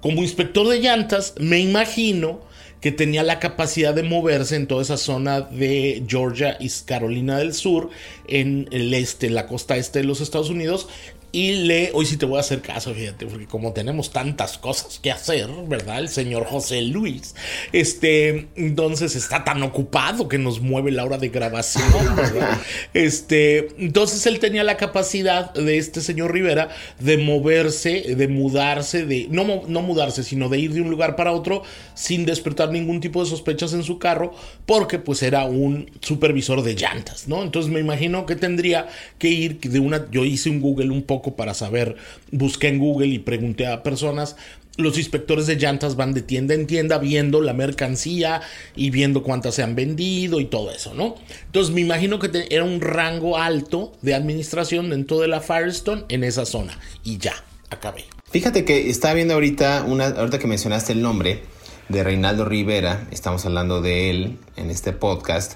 Como 0.00 0.22
inspector 0.22 0.68
de 0.68 0.80
llantas, 0.80 1.34
me 1.38 1.58
imagino 1.58 2.40
que 2.80 2.92
tenía 2.92 3.24
la 3.24 3.40
capacidad 3.40 3.92
de 3.92 4.04
moverse 4.04 4.54
en 4.54 4.68
toda 4.68 4.82
esa 4.82 4.96
zona 4.96 5.40
de 5.40 6.04
Georgia 6.06 6.56
y 6.60 6.70
Carolina 6.84 7.38
del 7.38 7.52
Sur, 7.52 7.90
en 8.28 8.68
el 8.70 8.94
este, 8.94 9.30
la 9.30 9.46
costa 9.46 9.76
este 9.76 10.00
de 10.00 10.04
los 10.04 10.20
Estados 10.20 10.50
Unidos, 10.50 10.88
y 11.30 11.52
le, 11.66 11.90
hoy 11.92 12.06
sí 12.06 12.16
te 12.16 12.24
voy 12.24 12.38
a 12.38 12.40
hacer 12.40 12.62
caso, 12.62 12.94
fíjate, 12.94 13.26
porque 13.26 13.46
como 13.46 13.74
tenemos 13.74 14.12
tantas 14.12 14.56
cosas 14.56 14.98
que 14.98 15.10
hacer, 15.10 15.46
¿verdad? 15.66 15.98
El 15.98 16.08
señor 16.08 16.46
José 16.46 16.80
Luis, 16.80 17.34
este, 17.72 18.48
entonces 18.56 19.14
está 19.14 19.44
tan 19.44 19.62
ocupado 19.62 20.26
que 20.26 20.38
nos 20.38 20.60
mueve 20.60 20.90
la 20.90 21.04
hora 21.04 21.18
de 21.18 21.28
grabación, 21.28 21.84
¿verdad? 22.16 22.58
Este, 22.94 23.68
entonces 23.78 24.24
él 24.26 24.38
tenía 24.38 24.64
la 24.64 24.78
capacidad 24.78 25.52
de 25.52 25.76
este 25.76 26.00
señor 26.00 26.32
Rivera 26.32 26.70
de 26.98 27.18
moverse, 27.18 28.14
de 28.16 28.28
mudarse, 28.28 29.04
de, 29.04 29.26
no, 29.30 29.62
no 29.68 29.82
mudarse, 29.82 30.22
sino 30.22 30.48
de 30.48 30.58
ir 30.58 30.72
de 30.72 30.80
un 30.80 30.90
lugar 30.90 31.14
para 31.14 31.32
otro 31.32 31.62
sin 31.92 32.24
despertar 32.24 32.70
ningún 32.70 33.00
tipo 33.00 33.22
de 33.22 33.28
sospechas 33.28 33.74
en 33.74 33.82
su 33.82 33.98
carro, 33.98 34.32
porque 34.64 34.98
pues 34.98 35.22
era 35.22 35.44
un 35.44 35.90
supervisor 36.00 36.62
de 36.62 36.74
llantas, 36.74 37.28
¿no? 37.28 37.42
Entonces 37.42 37.70
me 37.70 37.80
imagino 37.80 38.24
que 38.24 38.34
tendría 38.34 38.88
que 39.18 39.28
ir 39.28 39.60
de 39.60 39.78
una, 39.78 40.10
yo 40.10 40.24
hice 40.24 40.48
un 40.48 40.60
Google 40.60 40.90
un 40.90 41.02
poco 41.02 41.17
para 41.36 41.54
saber, 41.54 41.96
busqué 42.30 42.68
en 42.68 42.78
Google 42.78 43.08
y 43.08 43.18
pregunté 43.18 43.66
a 43.66 43.82
personas, 43.82 44.36
los 44.78 44.96
inspectores 44.96 45.46
de 45.46 45.56
llantas 45.56 45.96
van 45.96 46.14
de 46.14 46.22
tienda 46.22 46.54
en 46.54 46.66
tienda 46.66 46.98
viendo 46.98 47.40
la 47.40 47.52
mercancía 47.52 48.40
y 48.76 48.90
viendo 48.90 49.24
cuántas 49.24 49.56
se 49.56 49.62
han 49.64 49.74
vendido 49.74 50.40
y 50.40 50.44
todo 50.44 50.70
eso, 50.70 50.94
¿no? 50.94 51.16
Entonces 51.46 51.74
me 51.74 51.80
imagino 51.80 52.20
que 52.20 52.46
era 52.50 52.62
un 52.62 52.80
rango 52.80 53.36
alto 53.36 53.92
de 54.02 54.14
administración 54.14 54.88
dentro 54.90 55.18
de 55.18 55.26
la 55.26 55.40
Firestone 55.40 56.04
en 56.08 56.22
esa 56.22 56.46
zona. 56.46 56.78
Y 57.02 57.18
ya, 57.18 57.34
acabé. 57.70 58.04
Fíjate 58.30 58.64
que 58.64 58.88
estaba 58.88 59.14
viendo 59.14 59.34
ahorita, 59.34 59.84
una, 59.86 60.06
ahorita 60.06 60.38
que 60.38 60.46
mencionaste 60.46 60.92
el 60.92 61.02
nombre 61.02 61.42
de 61.88 62.04
Reinaldo 62.04 62.44
Rivera, 62.44 63.08
estamos 63.10 63.44
hablando 63.46 63.82
de 63.82 64.10
él 64.10 64.38
en 64.56 64.70
este 64.70 64.92
podcast. 64.92 65.54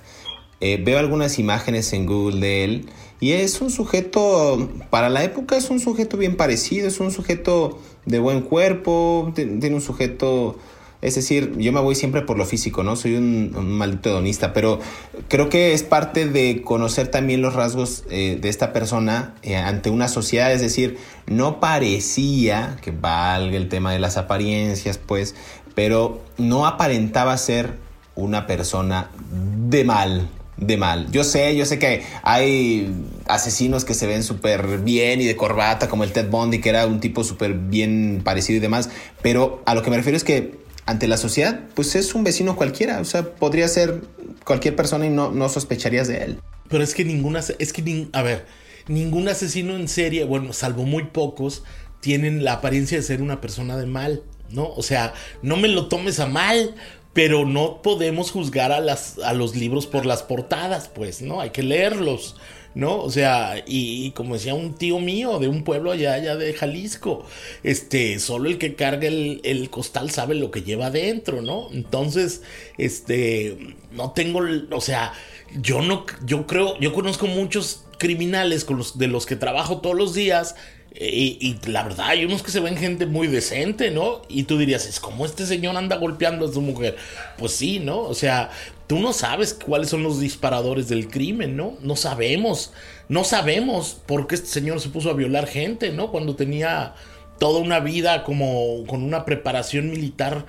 Eh, 0.61 0.81
veo 0.83 0.99
algunas 0.99 1.39
imágenes 1.39 1.93
en 1.93 2.07
Google 2.07 2.41
de 2.41 2.65
él 2.65 2.87
y 3.23 3.35
es 3.35 3.61
un 3.61 3.71
sujeto, 3.71 4.69
para 4.91 5.09
la 5.09 5.23
época 5.23 5.57
es 5.57 5.71
un 5.71 5.79
sujeto 5.79 6.17
bien 6.17 6.37
parecido, 6.37 6.89
es 6.89 6.99
un 6.99 7.13
sujeto 7.13 7.79
de 8.05 8.19
buen 8.19 8.41
cuerpo, 8.41 9.31
tiene 9.37 9.77
un 9.77 9.81
sujeto, 9.81 10.59
es 11.03 11.15
decir, 11.15 11.57
yo 11.57 11.71
me 11.73 11.79
voy 11.79 11.95
siempre 11.95 12.23
por 12.23 12.37
lo 12.37 12.45
físico, 12.45 12.83
¿no? 12.83 12.97
Soy 12.97 13.15
un, 13.15 13.53
maldito 13.79 14.11
hedonista, 14.11 14.53
pero 14.53 14.81
creo 15.29 15.49
que 15.49 15.73
es 15.73 15.85
parte 15.85 16.27
de 16.27 16.63
conocer 16.63 17.13
también 17.13 17.43
los 17.43 17.55
rasgos 17.55 18.03
eh, 18.11 18.39
de 18.43 18.49
esta 18.49 18.73
persona 18.73 19.37
eh, 19.45 19.55
ante 19.55 19.89
una 19.89 20.09
sociedad, 20.09 20.53
es 20.53 20.61
decir, 20.61 20.99
no 21.29 21.61
parecía, 21.61 22.77
que 22.83 22.91
valga 22.91 23.57
el 23.57 23.69
tema 23.69 23.93
de 23.93 24.01
las 24.01 24.17
apariencias, 24.17 24.99
pues, 24.99 25.37
pero 25.77 26.21
no 26.39 26.67
aparentaba 26.67 27.39
ser 27.39 27.77
una 28.17 28.49
persona 28.49 29.13
de 29.31 29.85
mal, 29.85 30.29
de 30.57 30.77
mal. 30.77 31.11
Yo 31.11 31.25
sé, 31.25 31.57
yo 31.57 31.67
sé 31.67 31.79
que 31.79 32.03
hay 32.23 32.93
asesinos 33.27 33.85
que 33.85 33.95
se 33.95 34.07
ven 34.07 34.23
súper 34.23 34.79
bien 34.79 35.21
y 35.21 35.27
de 35.27 35.37
corbata, 35.37 35.89
como 35.89 36.05
el 36.05 36.13
Ted 36.13 36.29
Bundy, 36.29 36.61
que 36.61 36.69
era 36.69 36.87
un 36.87 37.01
tipo 37.01 37.25
súper 37.25 37.55
bien 37.55 38.21
parecido 38.25 38.59
y 38.59 38.61
demás, 38.61 38.91
pero 39.23 39.63
a 39.67 39.75
lo 39.75 39.83
que 39.83 39.91
me 39.91 39.97
refiero 39.97 40.17
es 40.17 40.25
que 40.25 40.63
ante 40.85 41.07
la 41.07 41.17
sociedad, 41.17 41.61
pues 41.75 41.95
es 41.95 42.15
un 42.15 42.25
vecino 42.25 42.57
cualquiera, 42.57 43.01
o 43.01 43.05
sea, 43.05 43.35
podría 43.35 43.69
ser 43.69 44.03
cualquier 44.45 44.75
persona 44.75 45.07
y 45.07 45.11
no, 45.11 45.31
no 45.31 45.49
sospecharías 45.49 46.09
de 46.09 46.25
él. 46.25 46.41
Pero 46.69 46.83
es 46.83 46.95
que 46.95 47.05
ninguna, 47.05 47.41
es 47.59 47.73
que, 47.73 48.09
a 48.13 48.23
ver, 48.23 48.47
ningún 48.89 49.29
asesino 49.29 49.77
en 49.77 49.89
serie, 49.89 50.25
bueno, 50.25 50.53
salvo 50.53 50.85
muy 50.85 51.05
pocos, 51.05 51.63
tienen 52.01 52.45
la 52.45 52.55
apariencia 52.55 52.97
de 52.97 53.05
ser 53.05 53.23
una 53.23 53.41
persona 53.41 53.77
de 53.77 53.87
mal, 53.87 54.25
¿no? 54.51 54.69
O 54.75 54.83
sea, 54.83 55.15
no 55.43 55.57
me 55.57 55.69
lo 55.69 55.87
tomes 55.87 56.19
a 56.19 56.27
mal, 56.27 56.75
pero 57.13 57.45
no 57.45 57.83
podemos 57.83 58.31
juzgar 58.31 58.73
a, 58.73 58.81
las, 58.81 59.19
a 59.19 59.33
los 59.33 59.55
libros 59.55 59.87
por 59.87 60.07
las 60.07 60.23
portadas, 60.23 60.89
pues, 60.89 61.21
¿no? 61.21 61.41
Hay 61.41 61.51
que 61.51 61.63
leerlos, 61.63 62.37
¿no? 62.75 63.01
O 63.01 63.11
sea, 63.11 63.63
y, 63.67 64.13
como 64.13 64.35
decía 64.35 64.55
un 64.55 64.75
tío 64.75 64.99
mío 64.99 65.39
de 65.39 65.49
un 65.49 65.63
pueblo 65.63 65.93
allá, 65.93 66.15
allá 66.15 66.37
de 66.37 66.55
Jalisco, 66.55 67.25
este, 67.63 68.19
solo 68.19 68.49
el 68.49 68.59
que 68.59 68.75
carga 68.75 69.09
el, 69.09 69.69
costal 69.71 70.11
sabe 70.11 70.35
lo 70.35 70.51
que 70.51 70.63
lleva 70.63 70.87
adentro, 70.87 71.43
¿no? 71.43 71.69
Entonces, 71.73 72.43
este, 72.79 73.77
no 73.91 74.13
tengo, 74.13 74.41
o 74.71 74.81
sea, 74.81 75.13
yo 75.61 75.83
no, 75.83 76.07
yo 76.25 76.47
creo, 76.47 76.79
yo 76.81 76.95
conozco 76.95 77.27
muchos 77.27 77.85
criminales 77.99 78.67
de 78.95 79.07
los 79.07 79.27
que 79.27 79.37
trabajo 79.37 79.81
todos 79.81 79.97
los 79.97 80.15
días 80.15 80.57
y, 80.95 81.59
la 81.67 81.85
verdad, 81.85 82.09
hay 82.09 82.25
unos 82.25 82.43
que 82.43 82.51
se 82.51 82.61
ven 82.61 82.77
gente 82.77 83.07
muy 83.07 83.27
decente, 83.27 83.91
¿no? 83.91 84.23
Y 84.29 84.45
tú 84.45 84.59
dirías, 84.59 84.87
es 84.87 85.01
como 85.01 85.25
este 85.25 85.47
señor 85.47 85.77
anda 85.77 85.97
golpeando 85.97 86.47
a 86.47 86.53
su 86.53 86.61
mujer. 86.61 86.97
Pues 87.39 87.53
sí, 87.53 87.79
¿no? 87.79 88.01
O 88.01 88.15
sea, 88.15 88.51
tú 88.87 88.99
no 88.99 89.13
sabes 89.13 89.55
cuáles 89.55 89.89
son 89.89 90.03
los 90.03 90.21
disparadores 90.21 90.89
del 90.89 91.09
crimen, 91.09 91.57
¿no? 91.57 91.77
No 91.81 91.97
sabemos. 91.97 92.73
No 93.09 93.25
sabemos 93.25 93.97
por 94.07 94.27
qué 94.27 94.35
este 94.35 94.49
señor 94.49 94.81
se 94.81 94.91
puso 94.91 95.11
a 95.11 95.15
violar 95.15 95.47
gente, 95.47 95.93
¿no? 95.93 96.11
Cuando 96.11 96.37
tenía 96.37 96.95
toda 97.39 97.61
una 97.61 97.81
vida 97.81 98.23
como 98.23 98.85
con 98.87 99.03
una 99.03 99.25
preparación 99.25 99.91
militar, 99.91 100.45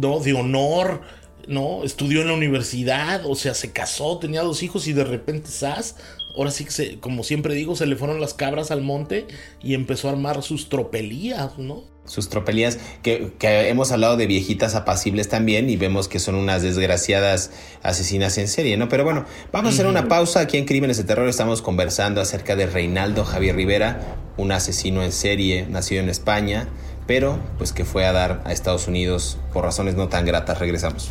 ¿no? 0.00 0.18
De 0.18 0.32
honor, 0.32 1.02
¿no? 1.46 1.84
Estudió 1.84 2.22
en 2.22 2.28
la 2.28 2.34
universidad, 2.34 3.22
o 3.24 3.36
sea, 3.36 3.54
se 3.54 3.72
casó, 3.72 4.18
tenía 4.18 4.42
dos 4.42 4.62
hijos 4.64 4.88
y 4.88 4.92
de 4.92 5.04
repente, 5.04 5.48
¿sabes? 5.48 5.96
Ahora 6.36 6.50
sí 6.50 6.64
que, 6.64 6.70
se, 6.70 6.98
como 6.98 7.22
siempre 7.24 7.54
digo, 7.54 7.76
se 7.76 7.86
le 7.86 7.96
fueron 7.96 8.20
las 8.20 8.34
cabras 8.34 8.70
al 8.70 8.82
monte 8.82 9.26
y 9.62 9.74
empezó 9.74 10.08
a 10.08 10.12
armar 10.12 10.42
sus 10.42 10.68
tropelías, 10.68 11.58
¿no? 11.58 11.84
Sus 12.04 12.28
tropelías, 12.28 12.78
que, 13.02 13.32
hemos 13.40 13.92
hablado 13.92 14.16
de 14.16 14.26
viejitas 14.26 14.74
apacibles 14.74 15.28
también 15.28 15.70
y 15.70 15.76
vemos 15.76 16.08
que 16.08 16.18
son 16.18 16.34
unas 16.34 16.62
desgraciadas 16.62 17.52
asesinas 17.82 18.36
en 18.38 18.48
serie, 18.48 18.76
¿no? 18.76 18.88
Pero 18.88 19.04
bueno, 19.04 19.26
vamos 19.52 19.72
a 19.72 19.74
hacer 19.74 19.86
una 19.86 20.08
pausa 20.08 20.40
aquí 20.40 20.56
en 20.56 20.64
Crímenes 20.64 20.96
de 20.96 21.04
Terror. 21.04 21.28
Estamos 21.28 21.62
conversando 21.62 22.20
acerca 22.20 22.56
de 22.56 22.66
Reinaldo 22.66 23.24
Javier 23.24 23.54
Rivera, 23.54 24.16
un 24.36 24.50
asesino 24.50 25.04
en 25.04 25.12
serie 25.12 25.66
nacido 25.68 26.02
en 26.02 26.08
España, 26.08 26.68
pero 27.06 27.38
pues 27.58 27.72
que 27.72 27.84
fue 27.84 28.06
a 28.06 28.12
dar 28.12 28.42
a 28.44 28.52
Estados 28.52 28.88
Unidos 28.88 29.38
por 29.52 29.64
razones 29.64 29.94
no 29.94 30.08
tan 30.08 30.24
gratas. 30.24 30.58
Regresamos. 30.58 31.10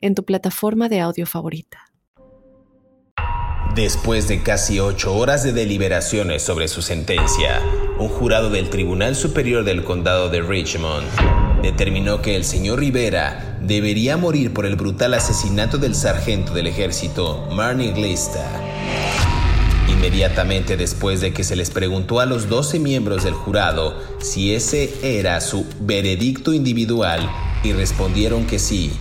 en 0.00 0.14
tu 0.14 0.24
plataforma 0.24 0.88
de 0.88 1.00
audio 1.00 1.26
favorita. 1.26 1.90
Después 3.74 4.26
de 4.26 4.42
casi 4.42 4.80
ocho 4.80 5.14
horas 5.14 5.44
de 5.44 5.52
deliberaciones 5.52 6.42
sobre 6.42 6.66
su 6.66 6.82
sentencia, 6.82 7.60
un 7.98 8.08
jurado 8.08 8.50
del 8.50 8.68
Tribunal 8.68 9.14
Superior 9.14 9.62
del 9.64 9.84
Condado 9.84 10.28
de 10.28 10.42
Richmond 10.42 11.06
determinó 11.62 12.20
que 12.20 12.34
el 12.34 12.44
señor 12.44 12.80
Rivera 12.80 13.58
debería 13.60 14.16
morir 14.16 14.52
por 14.52 14.66
el 14.66 14.74
brutal 14.74 15.14
asesinato 15.14 15.78
del 15.78 15.94
sargento 15.94 16.52
del 16.52 16.66
ejército, 16.66 17.46
Marnie 17.52 17.92
Glista. 17.92 18.44
Inmediatamente 19.88 20.76
después 20.76 21.20
de 21.20 21.32
que 21.32 21.44
se 21.44 21.54
les 21.54 21.70
preguntó 21.70 22.20
a 22.20 22.26
los 22.26 22.48
12 22.48 22.80
miembros 22.80 23.22
del 23.22 23.34
jurado 23.34 24.02
si 24.18 24.54
ese 24.54 24.92
era 25.02 25.40
su 25.40 25.66
veredicto 25.80 26.52
individual 26.52 27.30
y 27.62 27.72
respondieron 27.72 28.46
que 28.46 28.58
sí, 28.58 28.92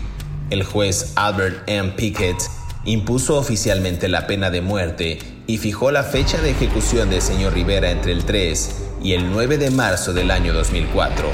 el 0.50 0.64
juez 0.64 1.14
Albert 1.16 1.64
M. 1.68 1.92
Pickett 1.92 2.38
impuso 2.86 3.38
oficialmente 3.38 4.08
la 4.08 4.26
pena 4.26 4.50
de 4.50 4.62
muerte 4.62 5.20
y 5.48 5.58
fijó 5.58 5.92
la 5.92 6.04
fecha 6.04 6.42
de 6.42 6.52
ejecución 6.52 7.10
del 7.10 7.22
señor 7.22 7.54
Rivera 7.54 7.92
entre 7.92 8.12
el 8.12 8.26
3 8.26 8.76
y 9.04 9.14
el 9.14 9.32
9 9.32 9.58
de 9.58 9.72
marzo 9.72 10.14
del 10.14 10.32
año 10.32 10.54
2004. 10.54 11.30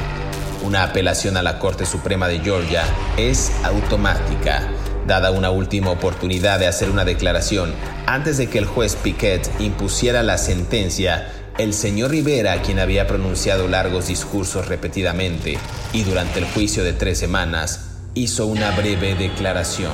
Una 0.64 0.84
apelación 0.84 1.38
a 1.38 1.44
la 1.44 1.60
Corte 1.60 1.86
Suprema 1.86 2.28
de 2.28 2.40
Georgia 2.40 2.84
es 3.18 3.52
automática, 3.64 4.68
dada 5.08 5.32
una 5.32 5.52
última 5.52 5.92
oportunidad 5.92 6.60
de 6.60 6.68
hacer 6.68 6.90
una 6.90 7.06
declaración 7.06 7.74
antes 8.08 8.38
de 8.38 8.48
que 8.48 8.58
el 8.58 8.66
juez 8.66 8.96
Piquet 8.96 9.50
impusiera 9.60 10.24
la 10.24 10.38
sentencia. 10.38 11.32
El 11.58 11.74
señor 11.74 12.12
Rivera, 12.12 12.62
quien 12.62 12.80
había 12.80 13.08
pronunciado 13.08 13.68
largos 13.68 14.08
discursos 14.08 14.68
repetidamente 14.68 15.58
y 15.94 16.04
durante 16.04 16.40
el 16.40 16.46
juicio 16.46 16.84
de 16.84 16.92
tres 16.92 17.18
semanas, 17.18 17.95
hizo 18.18 18.46
una 18.46 18.72
breve 18.72 19.14
declaración. 19.14 19.92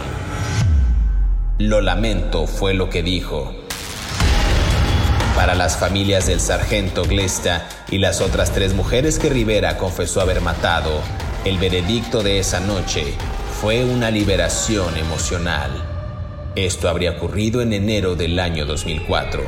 Lo 1.58 1.82
lamento 1.82 2.46
fue 2.46 2.75
lo 2.75 2.88
que 2.88 3.01
dijo. 3.01 3.56
Para 5.36 5.56
las 5.56 5.78
familias 5.78 6.28
del 6.28 6.40
sargento 6.40 7.04
Glesta 7.04 7.68
y 7.90 7.98
las 7.98 8.22
otras 8.22 8.51
tres 8.51 8.75
mujeres 8.75 9.18
que 9.18 9.30
Rivera 9.30 9.78
confesó 9.78 10.22
haber 10.22 10.40
matado, 10.40 11.01
el 11.46 11.58
veredicto 11.58 12.22
de 12.22 12.38
esa 12.38 12.60
noche 12.60 13.16
fue 13.60 13.84
una 13.84 14.12
liberación 14.12 14.96
emocional. 14.98 15.72
Esto 16.56 16.90
habría 16.90 17.13
ocurrido 17.13 17.62
en 17.63 17.74
enero 17.74 18.16
del 18.16 18.38
año 18.40 18.68
2004. 18.68 19.42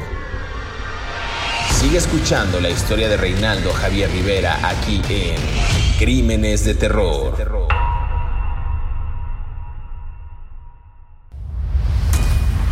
Sigue 1.80 2.00
escuchando 2.00 2.60
la 2.60 2.72
historia 2.72 3.08
de 3.08 3.18
Reinaldo 3.18 3.72
Javier 3.72 4.10
Rivera 4.10 4.68
aquí 4.68 5.00
en 5.10 5.36
Crímenes 6.00 6.66
de 6.66 6.74
Terror. 6.74 7.83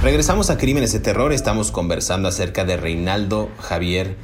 Regresamos 0.01 0.49
a 0.49 0.57
Crímenes 0.57 0.93
de 0.93 0.99
Terror, 0.99 1.31
estamos 1.31 1.71
conversando 1.71 2.27
acerca 2.27 2.65
de 2.65 2.75
Reinaldo 2.75 3.51
Javier 3.59 4.15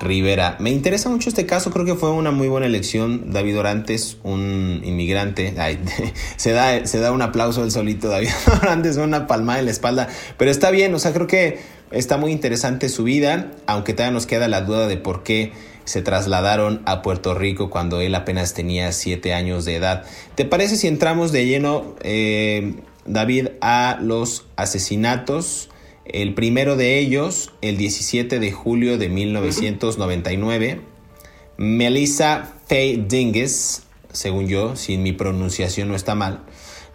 Rivera. 0.00 0.56
Me 0.58 0.70
interesa 0.70 1.08
mucho 1.08 1.28
este 1.28 1.46
caso, 1.46 1.70
creo 1.70 1.84
que 1.84 1.94
fue 1.94 2.10
una 2.10 2.32
muy 2.32 2.48
buena 2.48 2.66
elección. 2.66 3.30
David 3.30 3.60
Orantes, 3.60 4.16
un 4.24 4.80
inmigrante, 4.82 5.54
se, 6.36 6.50
da, 6.50 6.84
se 6.84 6.98
da 6.98 7.12
un 7.12 7.22
aplauso 7.22 7.60
del 7.60 7.70
solito, 7.70 8.08
David 8.08 8.30
Orantes, 8.60 8.96
una 8.96 9.28
palmada 9.28 9.60
en 9.60 9.66
la 9.66 9.70
espalda, 9.70 10.08
pero 10.36 10.50
está 10.50 10.72
bien, 10.72 10.92
o 10.96 10.98
sea, 10.98 11.12
creo 11.12 11.28
que 11.28 11.60
está 11.92 12.16
muy 12.16 12.32
interesante 12.32 12.88
su 12.88 13.04
vida, 13.04 13.52
aunque 13.66 13.92
todavía 13.92 14.12
nos 14.12 14.26
queda 14.26 14.48
la 14.48 14.62
duda 14.62 14.88
de 14.88 14.96
por 14.96 15.22
qué 15.22 15.52
se 15.84 16.02
trasladaron 16.02 16.82
a 16.86 17.02
Puerto 17.02 17.34
Rico 17.34 17.70
cuando 17.70 18.00
él 18.00 18.16
apenas 18.16 18.52
tenía 18.52 18.90
siete 18.90 19.32
años 19.32 19.64
de 19.64 19.76
edad. 19.76 20.04
¿Te 20.34 20.44
parece 20.44 20.76
si 20.76 20.88
entramos 20.88 21.30
de 21.30 21.46
lleno, 21.46 21.94
eh, 22.02 22.74
David, 23.06 23.48
a 23.60 23.98
los 24.00 24.46
asesinatos? 24.56 25.70
El 26.04 26.34
primero 26.34 26.76
de 26.76 26.98
ellos, 26.98 27.52
el 27.60 27.76
17 27.76 28.40
de 28.40 28.52
julio 28.52 28.98
de 28.98 29.08
1999, 29.08 30.80
Melissa 31.56 32.54
Faye 32.66 33.04
Dinges, 33.06 33.82
según 34.12 34.48
yo, 34.48 34.76
si 34.76 34.96
mi 34.96 35.12
pronunciación 35.12 35.88
no 35.88 35.94
está 35.94 36.14
mal, 36.14 36.44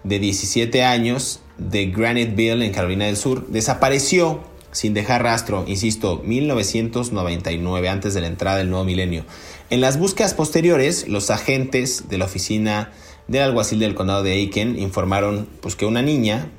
de 0.03 0.19
17 0.19 0.83
años, 0.83 1.41
de 1.57 1.85
Graniteville, 1.87 2.65
en 2.65 2.73
Carolina 2.73 3.05
del 3.05 3.15
Sur, 3.15 3.47
desapareció 3.47 4.43
sin 4.71 4.93
dejar 4.93 5.23
rastro, 5.23 5.63
insisto, 5.67 6.21
1999, 6.25 7.87
antes 7.87 8.13
de 8.13 8.21
la 8.21 8.27
entrada 8.27 8.57
del 8.57 8.69
nuevo 8.69 8.83
milenio. 8.83 9.23
En 9.69 9.79
las 9.79 9.97
búsquedas 9.97 10.33
posteriores, 10.33 11.07
los 11.07 11.29
agentes 11.29 12.09
de 12.09 12.17
la 12.17 12.25
oficina 12.25 12.91
del 13.27 13.41
alguacil 13.41 13.79
del 13.79 13.95
condado 13.95 14.23
de 14.23 14.33
Aiken 14.33 14.77
informaron 14.79 15.47
pues, 15.61 15.75
que 15.75 15.85
una 15.85 16.01
niña, 16.01 16.49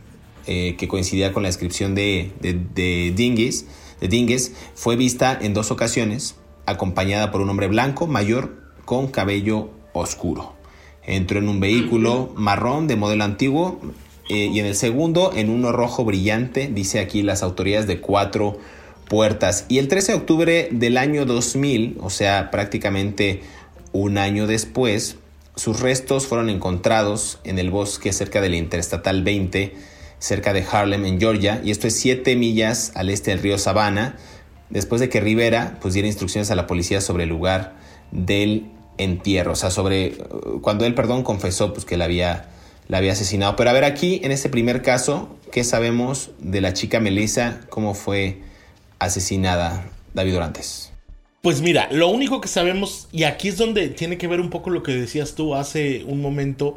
eh, 0.46 0.76
que 0.76 0.88
coincidía 0.88 1.32
con 1.32 1.42
la 1.42 1.48
descripción 1.48 1.94
de, 1.94 2.32
de, 2.40 2.54
de, 2.74 3.12
de 3.12 4.40
fue 4.74 4.96
vista 4.96 5.38
en 5.40 5.54
dos 5.54 5.70
ocasiones, 5.70 6.36
acompañada 6.66 7.30
por 7.30 7.40
un 7.40 7.50
hombre 7.50 7.68
blanco 7.68 8.06
mayor 8.06 8.56
con 8.84 9.08
cabello 9.08 9.70
oscuro. 9.92 10.54
Entró 11.04 11.38
en 11.38 11.48
un 11.48 11.60
vehículo 11.60 12.32
marrón 12.34 12.88
de 12.88 12.96
modelo 12.96 13.24
antiguo 13.24 13.80
eh, 14.28 14.50
y 14.52 14.58
en 14.58 14.66
el 14.66 14.74
segundo 14.74 15.32
en 15.34 15.50
uno 15.50 15.70
rojo 15.70 16.04
brillante, 16.04 16.68
dice 16.72 16.98
aquí 16.98 17.22
las 17.22 17.42
autoridades 17.42 17.86
de 17.86 18.00
cuatro 18.00 18.58
puertas. 19.08 19.66
Y 19.68 19.78
el 19.78 19.86
13 19.86 20.12
de 20.12 20.18
octubre 20.18 20.68
del 20.72 20.96
año 20.96 21.24
2000, 21.26 21.98
o 22.00 22.10
sea, 22.10 22.50
prácticamente 22.50 23.42
un 23.92 24.18
año 24.18 24.48
después, 24.48 25.16
sus 25.56 25.80
restos 25.80 26.26
fueron 26.26 26.50
encontrados 26.50 27.40
en 27.44 27.58
el 27.58 27.70
bosque 27.70 28.12
cerca 28.12 28.40
de 28.40 28.50
la 28.50 28.56
Interestatal 28.56 29.24
20, 29.24 29.74
cerca 30.18 30.52
de 30.52 30.64
Harlem, 30.70 31.04
en 31.06 31.18
Georgia, 31.18 31.60
y 31.64 31.70
esto 31.70 31.86
es 31.86 31.98
7 31.98 32.36
millas 32.36 32.92
al 32.94 33.10
este 33.10 33.30
del 33.32 33.40
río 33.40 33.58
Savannah, 33.58 34.16
después 34.70 35.00
de 35.00 35.08
que 35.08 35.20
Rivera 35.20 35.78
pues, 35.80 35.94
diera 35.94 36.06
instrucciones 36.06 36.50
a 36.50 36.54
la 36.54 36.66
policía 36.66 37.00
sobre 37.00 37.24
el 37.24 37.30
lugar 37.30 37.74
del 38.12 38.70
entierro, 38.98 39.52
o 39.52 39.56
sea, 39.56 39.70
sobre 39.70 40.16
cuando 40.62 40.84
él, 40.84 40.94
perdón, 40.94 41.22
confesó 41.22 41.72
pues, 41.72 41.84
que 41.84 41.96
la 41.96 42.04
había 42.04 42.50
la 42.88 42.98
había 42.98 43.12
asesinado. 43.12 43.56
Pero 43.56 43.70
a 43.70 43.72
ver, 43.72 43.84
aquí 43.84 44.20
en 44.22 44.32
este 44.32 44.48
primer 44.48 44.82
caso, 44.82 45.36
¿qué 45.50 45.64
sabemos 45.64 46.30
de 46.38 46.60
la 46.60 46.72
chica 46.72 47.00
Melissa? 47.00 47.60
¿Cómo 47.68 47.94
fue 47.94 48.42
asesinada 48.98 49.90
David 50.14 50.36
Orantes? 50.36 50.92
Pues 51.46 51.62
mira, 51.62 51.88
lo 51.92 52.08
único 52.08 52.40
que 52.40 52.48
sabemos, 52.48 53.06
y 53.12 53.22
aquí 53.22 53.46
es 53.46 53.56
donde 53.56 53.86
tiene 53.90 54.18
que 54.18 54.26
ver 54.26 54.40
un 54.40 54.50
poco 54.50 54.68
lo 54.68 54.82
que 54.82 54.90
decías 54.90 55.36
tú 55.36 55.54
hace 55.54 56.02
un 56.02 56.20
momento, 56.20 56.76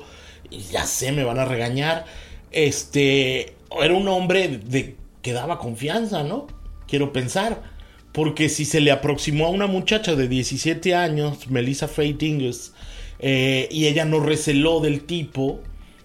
ya 0.72 0.86
sé, 0.86 1.12
me 1.12 1.24
van 1.24 1.40
a 1.40 1.46
regañar, 1.46 2.06
este, 2.52 3.56
era 3.82 3.96
un 3.96 4.08
hombre 4.08 4.60
de, 4.60 4.96
que 5.24 5.34
daba 5.34 5.58
confianza, 5.58 6.22
¿no? 6.22 6.46
Quiero 6.88 7.12
pensar, 7.12 7.64
porque 8.12 8.48
si 8.48 8.64
se 8.64 8.80
le 8.80 8.92
aproximó 8.92 9.48
a 9.48 9.50
una 9.50 9.66
muchacha 9.66 10.16
de 10.16 10.28
17 10.28 10.94
años, 10.94 11.50
Melissa 11.50 11.90
Dingus, 11.98 12.74
eh, 13.18 13.68
y 13.72 13.88
ella 13.88 14.06
no 14.06 14.20
receló 14.20 14.82
del 14.82 15.02
tipo, 15.06 15.64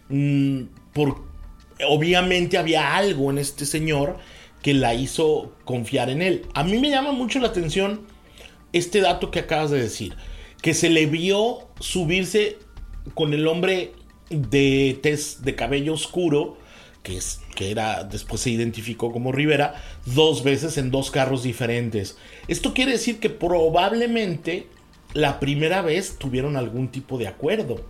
Mm, 0.08 0.68
por, 0.94 1.22
obviamente 1.86 2.56
había 2.56 2.96
algo 2.96 3.30
en 3.30 3.36
este 3.36 3.66
señor 3.66 4.16
que 4.62 4.72
la 4.72 4.94
hizo 4.94 5.52
confiar 5.66 6.08
en 6.08 6.22
él. 6.22 6.46
A 6.54 6.64
mí 6.64 6.78
me 6.78 6.88
llama 6.88 7.12
mucho 7.12 7.40
la 7.40 7.48
atención 7.48 8.13
este 8.74 9.00
dato 9.00 9.30
que 9.30 9.38
acabas 9.38 9.70
de 9.70 9.80
decir, 9.80 10.14
que 10.60 10.74
se 10.74 10.90
le 10.90 11.06
vio 11.06 11.68
subirse 11.80 12.58
con 13.14 13.32
el 13.32 13.46
hombre 13.46 13.92
de 14.30 14.98
tez 15.00 15.42
de 15.42 15.54
cabello 15.54 15.94
oscuro, 15.94 16.58
que, 17.02 17.16
es, 17.16 17.40
que 17.54 17.70
era, 17.70 18.02
después 18.02 18.40
se 18.40 18.50
identificó 18.50 19.12
como 19.12 19.30
Rivera, 19.30 19.82
dos 20.06 20.42
veces 20.42 20.76
en 20.76 20.90
dos 20.90 21.10
carros 21.10 21.42
diferentes. 21.42 22.16
Esto 22.48 22.74
quiere 22.74 22.92
decir 22.92 23.20
que 23.20 23.30
probablemente 23.30 24.66
la 25.12 25.38
primera 25.38 25.80
vez 25.80 26.18
tuvieron 26.18 26.56
algún 26.56 26.88
tipo 26.88 27.16
de 27.16 27.28
acuerdo 27.28 27.84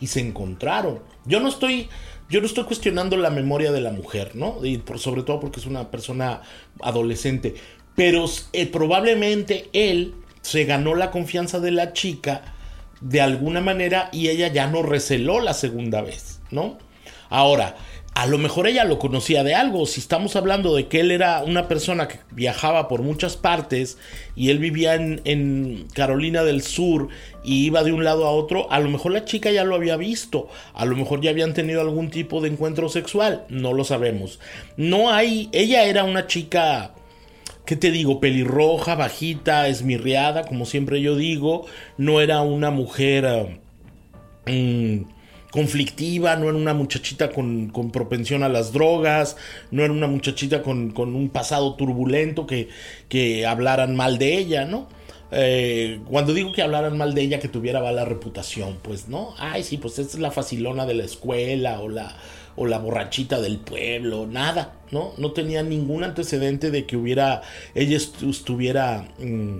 y 0.00 0.08
se 0.08 0.20
encontraron. 0.20 1.00
Yo 1.26 1.38
no 1.38 1.48
estoy, 1.48 1.88
yo 2.28 2.40
no 2.40 2.46
estoy 2.46 2.64
cuestionando 2.64 3.16
la 3.16 3.30
memoria 3.30 3.70
de 3.70 3.80
la 3.80 3.92
mujer, 3.92 4.34
¿no? 4.34 4.64
Y 4.64 4.78
por, 4.78 4.98
sobre 4.98 5.22
todo 5.22 5.38
porque 5.38 5.60
es 5.60 5.66
una 5.66 5.90
persona 5.90 6.42
adolescente. 6.80 7.54
Pero 7.94 8.24
eh, 8.52 8.66
probablemente 8.66 9.68
él 9.72 10.14
se 10.42 10.64
ganó 10.64 10.94
la 10.94 11.10
confianza 11.10 11.60
de 11.60 11.70
la 11.70 11.92
chica 11.92 12.42
de 13.00 13.20
alguna 13.20 13.60
manera 13.60 14.08
y 14.12 14.28
ella 14.28 14.48
ya 14.48 14.66
no 14.66 14.82
receló 14.82 15.40
la 15.40 15.54
segunda 15.54 16.02
vez, 16.02 16.40
¿no? 16.50 16.78
Ahora, 17.28 17.76
a 18.14 18.26
lo 18.26 18.38
mejor 18.38 18.66
ella 18.66 18.84
lo 18.84 18.98
conocía 18.98 19.44
de 19.44 19.54
algo. 19.54 19.86
Si 19.86 20.00
estamos 20.00 20.34
hablando 20.34 20.74
de 20.74 20.88
que 20.88 21.00
él 21.00 21.10
era 21.10 21.42
una 21.44 21.68
persona 21.68 22.08
que 22.08 22.18
viajaba 22.32 22.88
por 22.88 23.02
muchas 23.02 23.36
partes 23.36 23.98
y 24.34 24.50
él 24.50 24.58
vivía 24.58 24.94
en, 24.94 25.86
Carolina 25.94 26.42
del 26.42 26.62
Sur 26.62 27.08
y 27.44 27.64
iba 27.66 27.84
de 27.84 27.92
un 27.92 28.04
lado 28.04 28.26
a 28.26 28.32
otro, 28.32 28.70
a 28.70 28.80
lo 28.80 28.90
mejor 28.90 29.12
la 29.12 29.24
chica 29.24 29.50
ya 29.52 29.64
lo 29.64 29.76
había 29.76 29.96
visto. 29.96 30.48
A 30.74 30.84
lo 30.84 30.96
mejor 30.96 31.20
ya 31.20 31.30
habían 31.30 31.54
tenido 31.54 31.80
algún 31.80 32.10
tipo 32.10 32.40
de 32.40 32.48
encuentro 32.48 32.88
sexual. 32.88 33.44
No 33.48 33.72
lo 33.72 33.84
sabemos. 33.84 34.40
No 34.76 35.10
hay. 35.10 35.48
Ella 35.52 35.84
era 35.84 36.04
una 36.04 36.26
chica. 36.26 36.92
¿Qué 37.64 37.76
te 37.76 37.90
digo? 37.90 38.20
Pelirroja, 38.20 38.94
bajita, 38.94 39.68
esmirriada, 39.68 40.44
como 40.44 40.66
siempre 40.66 41.00
yo 41.00 41.16
digo. 41.16 41.66
No 41.98 42.20
era 42.20 42.40
una 42.42 42.70
mujer. 42.70 43.58
Eh, 44.46 45.04
conflictiva, 45.50 46.36
no 46.36 46.48
era 46.48 46.56
una 46.56 46.74
muchachita 46.74 47.30
con, 47.30 47.70
propensión 47.92 48.42
a 48.42 48.48
las 48.48 48.72
drogas, 48.72 49.36
no 49.70 49.82
era 49.82 49.92
una 49.92 50.06
muchachita 50.06 50.62
con, 50.62 50.96
un 50.96 51.28
pasado 51.28 51.74
turbulento 51.74 52.46
que, 52.46 52.68
que, 53.08 53.46
hablaran 53.46 53.96
mal 53.96 54.18
de 54.18 54.38
ella, 54.38 54.64
¿no? 54.64 54.88
Eh, 55.32 56.00
cuando 56.08 56.34
digo 56.34 56.52
que 56.52 56.62
hablaran 56.62 56.98
mal 56.98 57.14
de 57.14 57.22
ella, 57.22 57.38
que 57.38 57.48
tuviera 57.48 57.80
mala 57.80 58.04
reputación, 58.04 58.78
pues 58.82 59.08
no, 59.08 59.34
ay, 59.38 59.62
sí, 59.62 59.76
pues 59.76 59.98
es 59.98 60.18
la 60.18 60.30
facilona 60.30 60.86
de 60.86 60.94
la 60.94 61.04
escuela 61.04 61.80
o 61.80 61.88
la, 61.88 62.16
o 62.56 62.66
la 62.66 62.78
borrachita 62.78 63.40
del 63.40 63.58
pueblo, 63.58 64.26
nada, 64.26 64.74
¿no? 64.90 65.12
No 65.18 65.32
tenía 65.32 65.62
ningún 65.62 66.04
antecedente 66.04 66.70
de 66.70 66.84
que 66.86 66.96
hubiera, 66.96 67.42
ella 67.74 67.96
estuviera 67.96 69.08
mm, 69.18 69.58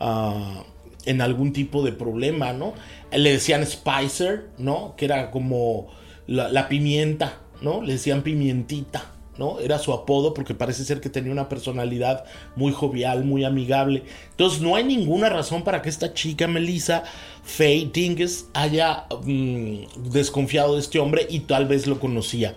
ah, 0.00 0.64
en 1.04 1.20
algún 1.20 1.52
tipo 1.52 1.84
de 1.84 1.92
problema, 1.92 2.52
¿no? 2.52 2.74
Le 3.12 3.32
decían 3.32 3.66
Spicer, 3.66 4.48
¿no? 4.58 4.94
Que 4.96 5.06
era 5.06 5.30
como 5.30 5.88
la, 6.26 6.68
pimienta, 6.68 7.38
¿no? 7.60 7.82
Le 7.82 7.94
decían 7.94 8.22
pimientita, 8.22 9.12
¿no? 9.40 9.58
Era 9.58 9.78
su 9.78 9.94
apodo 9.94 10.34
porque 10.34 10.54
parece 10.54 10.84
ser 10.84 11.00
que 11.00 11.08
tenía 11.08 11.32
una 11.32 11.48
personalidad 11.48 12.26
muy 12.56 12.72
jovial, 12.72 13.24
muy 13.24 13.42
amigable. 13.42 14.02
Entonces 14.32 14.60
no 14.60 14.76
hay 14.76 14.84
ninguna 14.84 15.30
razón 15.30 15.62
para 15.62 15.80
que 15.80 15.88
esta 15.88 16.12
chica 16.12 16.46
Melissa 16.46 17.04
Faye 17.42 17.88
Dinges 17.90 18.48
haya 18.52 19.06
mm, 19.24 20.10
desconfiado 20.12 20.74
de 20.74 20.80
este 20.80 20.98
hombre 20.98 21.26
y 21.30 21.40
tal 21.40 21.66
vez 21.66 21.86
lo 21.86 21.98
conocía. 21.98 22.54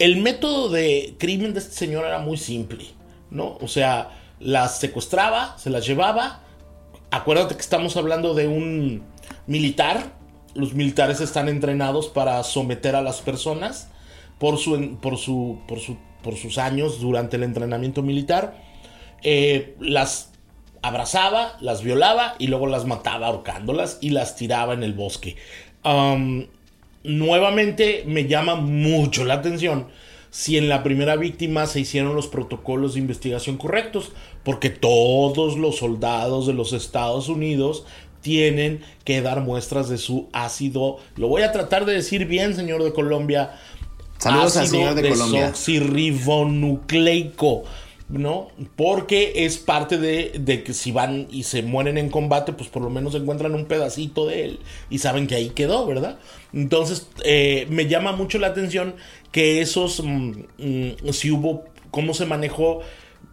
El 0.00 0.16
método 0.16 0.68
de 0.68 1.14
crimen 1.16 1.54
de 1.54 1.60
este 1.60 1.74
señor 1.74 2.04
era 2.04 2.18
muy 2.18 2.38
simple, 2.38 2.86
¿no? 3.30 3.56
O 3.60 3.68
sea, 3.68 4.10
las 4.40 4.80
secuestraba, 4.80 5.56
se 5.58 5.70
las 5.70 5.86
llevaba. 5.86 6.40
Acuérdate 7.12 7.54
que 7.54 7.60
estamos 7.62 7.96
hablando 7.96 8.34
de 8.34 8.48
un 8.48 9.04
militar. 9.46 10.12
Los 10.54 10.74
militares 10.74 11.20
están 11.20 11.48
entrenados 11.48 12.08
para 12.08 12.42
someter 12.42 12.96
a 12.96 13.00
las 13.00 13.20
personas 13.20 13.90
por, 14.38 14.58
su, 14.58 14.98
por, 15.00 15.16
su, 15.16 15.58
por, 15.66 15.80
su, 15.80 15.96
por 16.22 16.36
sus 16.36 16.58
años 16.58 17.00
durante 17.00 17.36
el 17.36 17.42
entrenamiento 17.42 18.02
militar. 18.02 18.62
Eh, 19.22 19.74
las 19.80 20.32
abrazaba, 20.82 21.56
las 21.60 21.82
violaba 21.82 22.34
y 22.38 22.46
luego 22.46 22.66
las 22.66 22.84
mataba 22.84 23.28
ahorcándolas 23.28 23.98
y 24.00 24.10
las 24.10 24.36
tiraba 24.36 24.74
en 24.74 24.82
el 24.82 24.94
bosque. 24.94 25.36
nuevamente 27.04 28.04
me 28.06 28.26
llama 28.26 28.56
mucho 28.56 29.24
la 29.24 29.34
atención 29.34 29.86
si 30.36 30.58
en 30.58 30.68
la 30.68 30.82
primera 30.82 31.16
víctima 31.16 31.64
se 31.64 31.80
hicieron 31.80 32.14
los 32.14 32.26
protocolos 32.26 32.92
de 32.92 33.00
investigación 33.00 33.56
correctos, 33.56 34.12
porque 34.44 34.68
todos 34.68 35.56
los 35.56 35.78
soldados 35.78 36.46
de 36.46 36.52
los 36.52 36.74
Estados 36.74 37.30
Unidos 37.30 37.86
tienen 38.20 38.80
que 39.04 39.22
dar 39.22 39.40
muestras 39.40 39.88
de 39.88 39.96
su 39.96 40.28
ácido. 40.34 40.98
Lo 41.16 41.28
voy 41.28 41.40
a 41.40 41.52
tratar 41.52 41.86
de 41.86 41.94
decir 41.94 42.26
bien, 42.26 42.54
señor 42.54 42.82
de 42.82 42.92
Colombia. 42.92 43.52
Saludos 44.18 44.56
al 44.56 44.68
señor 44.68 44.94
de 44.94 45.08
Colombia. 45.08 45.54
¿no? 48.08 48.48
Porque 48.76 49.32
es 49.46 49.58
parte 49.58 49.98
de, 49.98 50.62
que 50.64 50.72
si 50.72 50.92
van 50.92 51.26
y 51.30 51.42
se 51.42 51.62
mueren 51.62 51.98
en 51.98 52.08
combate, 52.08 52.52
pues 52.52 52.68
por 52.68 52.82
lo 52.82 52.90
menos 52.90 53.14
encuentran 53.14 53.54
un 53.54 53.66
pedacito 53.66 54.26
de 54.26 54.44
él 54.44 54.60
y 54.90 54.98
saben 54.98 55.26
que 55.26 55.34
ahí 55.34 55.50
quedó, 55.50 55.86
¿verdad? 55.86 56.18
Entonces, 56.52 57.08
eh, 57.24 57.66
me 57.68 57.88
llama 57.88 58.12
mucho 58.12 58.38
la 58.38 58.48
atención 58.48 58.94
que 59.32 59.60
esos, 59.60 60.02
mm, 60.04 60.30
mm, 60.58 61.12
si 61.12 61.30
hubo, 61.32 61.64
cómo 61.90 62.14
se 62.14 62.26
manejó 62.26 62.80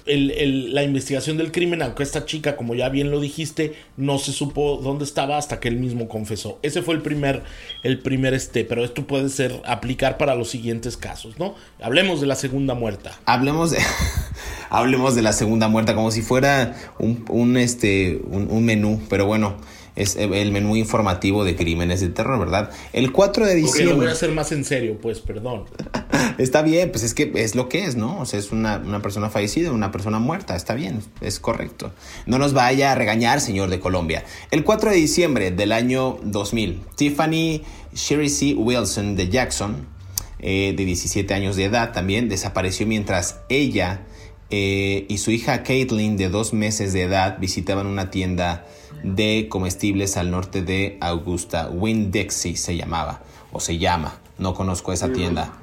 la 0.06 0.84
investigación 0.84 1.38
del 1.38 1.52
crimen, 1.52 1.82
aunque 1.82 2.04
esta 2.04 2.26
chica, 2.26 2.56
como 2.56 2.76
ya 2.76 2.89
bien 2.89 3.12
lo 3.12 3.20
dijiste, 3.20 3.76
no 3.98 4.18
se 4.18 4.32
supo 4.32 4.80
dónde 4.84 5.06
estaba 5.06 5.38
hasta 5.38 5.60
que 5.60 5.70
él 5.70 5.78
mismo 5.78 6.08
confesó. 6.08 6.60
Ese 6.62 6.82
fue 6.82 6.96
el 6.96 7.02
primer, 7.02 7.44
el 7.84 8.00
primer 8.00 8.34
este, 8.34 8.66
pero 8.66 8.84
esto 8.84 9.08
puede 9.08 9.30
ser 9.30 9.62
aplicar 9.66 10.18
para 10.18 10.36
los 10.36 10.50
siguientes 10.50 10.98
casos, 10.98 11.39
¿no? 11.39 11.56
Hablemos 11.82 12.22
de 12.22 12.28
la 12.28 12.36
segunda 12.36 12.74
muerta. 12.74 13.18
Hablemos 13.26 13.72
de, 13.72 13.80
hablemos 14.70 15.16
de 15.16 15.22
la 15.22 15.34
segunda 15.34 15.68
muerta 15.68 15.96
como 15.96 16.12
si 16.12 16.22
fuera 16.22 16.76
un, 17.00 17.26
un 17.30 17.58
este, 17.58 18.20
un 18.30 18.66
menú, 18.66 19.02
pero 19.10 19.26
bueno 19.26 19.56
es 19.95 20.15
el 20.15 20.51
menú 20.51 20.75
informativo 20.75 21.43
de 21.45 21.56
crímenes 21.56 22.01
de 22.01 22.10
terror, 22.10 22.39
¿verdad? 22.39 22.71
El 22.93 23.12
4 23.12 23.45
de 23.45 23.56
diciembre. 23.56 23.93
lo 23.93 23.97
voy 23.97 24.08
a 24.08 24.12
hacer 24.12 24.32
más 24.32 24.51
en 24.51 24.65
serio, 24.65 24.97
pues, 25.01 25.19
perdón. 25.19 25.65
está 26.38 26.62
bien, 26.62 26.89
pues 26.89 27.03
es 27.03 27.13
que 27.13 27.32
es 27.36 27.56
lo 27.56 27.69
que 27.69 27.86
es, 27.86 27.95
¿no? 27.95 28.19
O 28.19 28.25
sea, 28.25 28.39
es 28.39 28.51
una, 28.51 28.82
persona 29.01 29.29
fallecida, 29.29 29.71
una 29.71 29.91
persona 29.91 30.19
muerta, 30.19 30.56
está 30.56 30.73
bien, 30.73 31.01
es 31.21 31.39
correcto. 31.39 31.91
No 32.25 32.39
nos 32.39 32.53
vaya 32.53 32.91
a 32.91 32.95
regañar, 32.95 33.39
señor 33.39 33.69
de 33.69 33.79
Colombia. 33.79 34.23
El 34.51 34.63
4 34.63 34.91
de 34.91 34.95
diciembre 34.95 35.51
del 35.51 35.71
año 35.71 36.17
2000, 36.23 36.82
Tiffany 36.95 37.62
Sherry 37.93 38.29
C. 38.29 38.56
Wilson 38.56 39.15
de 39.15 39.29
Jackson, 39.29 39.88
eh, 40.39 40.73
de 40.75 40.86
17 40.86 41.34
años 41.34 41.56
de 41.56 41.65
edad 41.65 41.93
también, 41.93 42.29
desapareció 42.29 42.88
mientras 42.88 43.41
ella 43.49 44.01
eh, 44.49 45.06
y 45.10 45.17
su 45.17 45.32
hija 45.32 45.63
Caitlin, 45.63 46.17
de 46.17 46.29
dos 46.29 46.53
meses 46.53 46.93
de 46.93 47.03
edad, 47.03 47.39
visitaban 47.39 47.88
una 47.88 48.12
tienda 48.12 48.67
de 49.04 49.48
comestibles 49.50 50.18
al 50.18 50.32
norte 50.32 50.62
de 50.62 50.98
Augusta. 51.02 51.70
Winn-Dixie 51.70 52.56
se 52.56 52.76
llamaba 52.76 53.22
o 53.52 53.60
se 53.60 53.78
llama. 53.78 54.20
No 54.38 54.54
conozco 54.54 54.94
esa 54.94 55.12
tienda. 55.13 55.54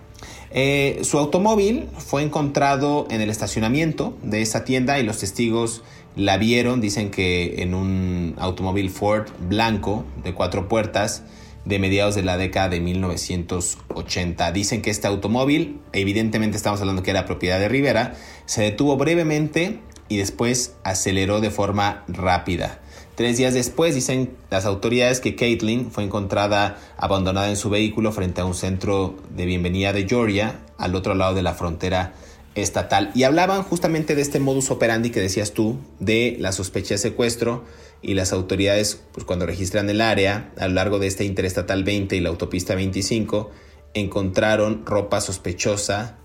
Eh, 0.53 1.01
su 1.03 1.19
automóvil 1.19 1.89
fue 1.99 2.23
encontrado 2.23 3.07
en 3.11 3.21
el 3.21 3.31
estacionamiento 3.31 4.17
de 4.23 4.43
esa 4.43 4.65
tienda 4.65 4.99
y 4.99 5.05
los 5.05 5.19
testigos 5.19 5.83
la 6.17 6.37
vieron. 6.37 6.81
Dicen 6.81 7.11
que 7.11 7.63
en 7.63 7.75
un 7.75 8.35
automóvil 8.39 8.91
Ford 8.91 9.29
blanco 9.49 10.05
de 10.23 10.35
cuatro 10.35 10.69
puertas 10.69 11.23
de 11.65 11.79
mediados 11.79 12.15
de 12.15 12.23
la 12.23 12.37
década 12.37 12.69
de 12.69 12.81
1980. 12.81 14.53
Dicen 14.53 14.83
que 14.83 14.91
este 14.91 15.07
automóvil, 15.07 15.81
evidentemente 15.93 16.57
estamos 16.57 16.81
hablando 16.81 17.03
que 17.03 17.11
era 17.11 17.27
propiedad 17.27 17.59
de 17.59 17.69
Rivera, 17.69 18.15
se 18.47 18.63
detuvo 18.63 18.97
brevemente 18.97 19.81
y 20.09 20.17
después 20.17 20.75
aceleró 20.85 21.41
de 21.41 21.51
forma 21.51 22.05
rápida. 22.09 22.80
Tres 23.21 23.37
días 23.37 23.53
después 23.53 23.95
dicen 23.95 24.31
las 24.49 24.65
autoridades 24.65 25.21
que 25.21 25.37
Caitlin 25.37 25.91
fue 25.91 26.05
encontrada 26.05 26.79
abandonada 26.97 27.51
en 27.51 27.57
su 27.59 27.69
vehículo 27.69 28.13
frente 28.13 28.41
a 28.41 28.47
un 28.47 28.55
centro 28.55 29.15
de 29.37 29.45
bienvenida 29.45 29.93
de 29.93 30.09
Georgia, 30.09 30.61
al 30.79 30.95
otro 30.95 31.15
lado 31.15 31.35
de 31.35 31.43
la 31.43 31.53
frontera 31.53 32.15
estatal. 32.55 33.11
Y 33.15 33.25
hablaban 33.25 33.63
justamente 33.63 34.15
de 34.15 34.23
este 34.23 34.41
modus 34.41 34.71
operandi 34.71 35.11
que 35.11 35.21
decías 35.21 35.53
tú, 35.53 35.77
de 35.99 36.39
la 36.41 36.51
sospecha 36.53 36.95
de 36.95 36.99
secuestro 36.99 37.67
y 38.01 38.15
las 38.15 38.33
autoridades, 38.33 39.03
pues 39.13 39.27
cuando 39.27 39.45
registran 39.45 39.91
el 39.91 40.01
área, 40.01 40.51
a 40.57 40.67
lo 40.69 40.73
largo 40.73 40.99
de 40.99 41.09
este 41.09 41.27
interestatal 41.27 41.85
20 41.85 42.17
y 42.17 42.21
la 42.21 42.31
autopista 42.31 42.75
25, 42.75 43.51
encontraron 43.93 44.87
ropa 44.87 45.21
sospechosa 45.21 46.17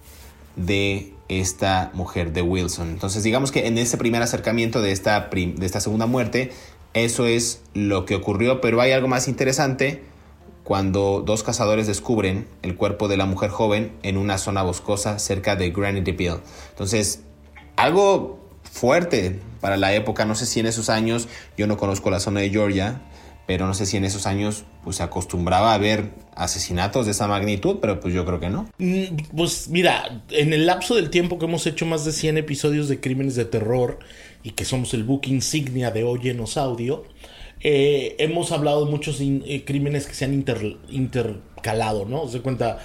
de 0.55 1.11
esta 1.27 1.91
mujer 1.93 2.33
de 2.33 2.41
Wilson. 2.41 2.89
Entonces 2.89 3.23
digamos 3.23 3.51
que 3.51 3.67
en 3.67 3.77
ese 3.77 3.97
primer 3.97 4.21
acercamiento 4.21 4.81
de 4.81 4.91
esta, 4.91 5.29
de 5.29 5.65
esta 5.65 5.79
segunda 5.79 6.05
muerte, 6.05 6.51
eso 6.95 7.27
es 7.27 7.61
lo 7.73 8.05
que 8.05 8.15
ocurrió, 8.15 8.61
pero 8.61 8.81
hay 8.81 8.93
algo 8.93 9.07
más 9.07 9.27
interesante 9.27 10.01
cuando 10.63 11.21
dos 11.23 11.43
cazadores 11.43 11.85
descubren 11.85 12.47
el 12.63 12.75
cuerpo 12.75 13.07
de 13.07 13.17
la 13.17 13.25
mujer 13.25 13.51
joven 13.51 13.91
en 14.01 14.17
una 14.17 14.37
zona 14.37 14.63
boscosa 14.63 15.19
cerca 15.19 15.55
de 15.55 15.69
Granite. 15.69 16.15
Entonces, 16.71 17.21
algo 17.75 18.39
fuerte 18.63 19.39
para 19.61 19.77
la 19.77 19.93
época, 19.93 20.25
no 20.25 20.35
sé 20.35 20.45
si 20.45 20.61
en 20.61 20.65
esos 20.65 20.89
años, 20.89 21.27
yo 21.57 21.67
no 21.67 21.77
conozco 21.77 22.09
la 22.09 22.19
zona 22.19 22.39
de 22.39 22.49
Georgia, 22.49 23.01
pero 23.47 23.67
no 23.67 23.73
sé 23.73 23.85
si 23.85 23.97
en 23.97 24.05
esos 24.05 24.25
años 24.25 24.63
pues 24.83 24.97
se 24.97 25.03
acostumbraba 25.03 25.73
a 25.73 25.77
ver 25.77 26.11
asesinatos 26.35 27.05
de 27.05 27.11
esa 27.11 27.27
magnitud, 27.27 27.77
pero 27.81 27.99
pues 27.99 28.13
yo 28.13 28.25
creo 28.25 28.39
que 28.39 28.49
no. 28.49 28.69
Mm, 28.77 29.35
pues 29.35 29.69
mira, 29.69 30.23
en 30.31 30.53
el 30.53 30.65
lapso 30.65 30.95
del 30.95 31.09
tiempo 31.09 31.39
que 31.39 31.45
hemos 31.45 31.65
hecho 31.67 31.85
más 31.85 32.05
de 32.05 32.11
100 32.11 32.37
episodios 32.37 32.87
de 32.87 32.99
crímenes 32.99 33.35
de 33.35 33.45
terror, 33.45 33.99
y 34.45 34.51
que 34.51 34.63
somos 34.63 34.93
el 34.93 35.03
book 35.03 35.23
insignia 35.25 35.89
de 35.89 36.03
Oyenos 36.03 36.55
Audio, 36.55 37.03
eh, 37.61 38.15
hemos 38.19 38.51
hablado 38.51 38.85
de 38.85 38.91
muchos 38.91 39.17
eh, 39.19 39.63
crímenes 39.65 40.05
que 40.05 40.13
se 40.13 40.25
han 40.25 40.35
intercalado, 40.35 42.05
¿no? 42.05 42.27
Se 42.27 42.41
cuenta, 42.41 42.77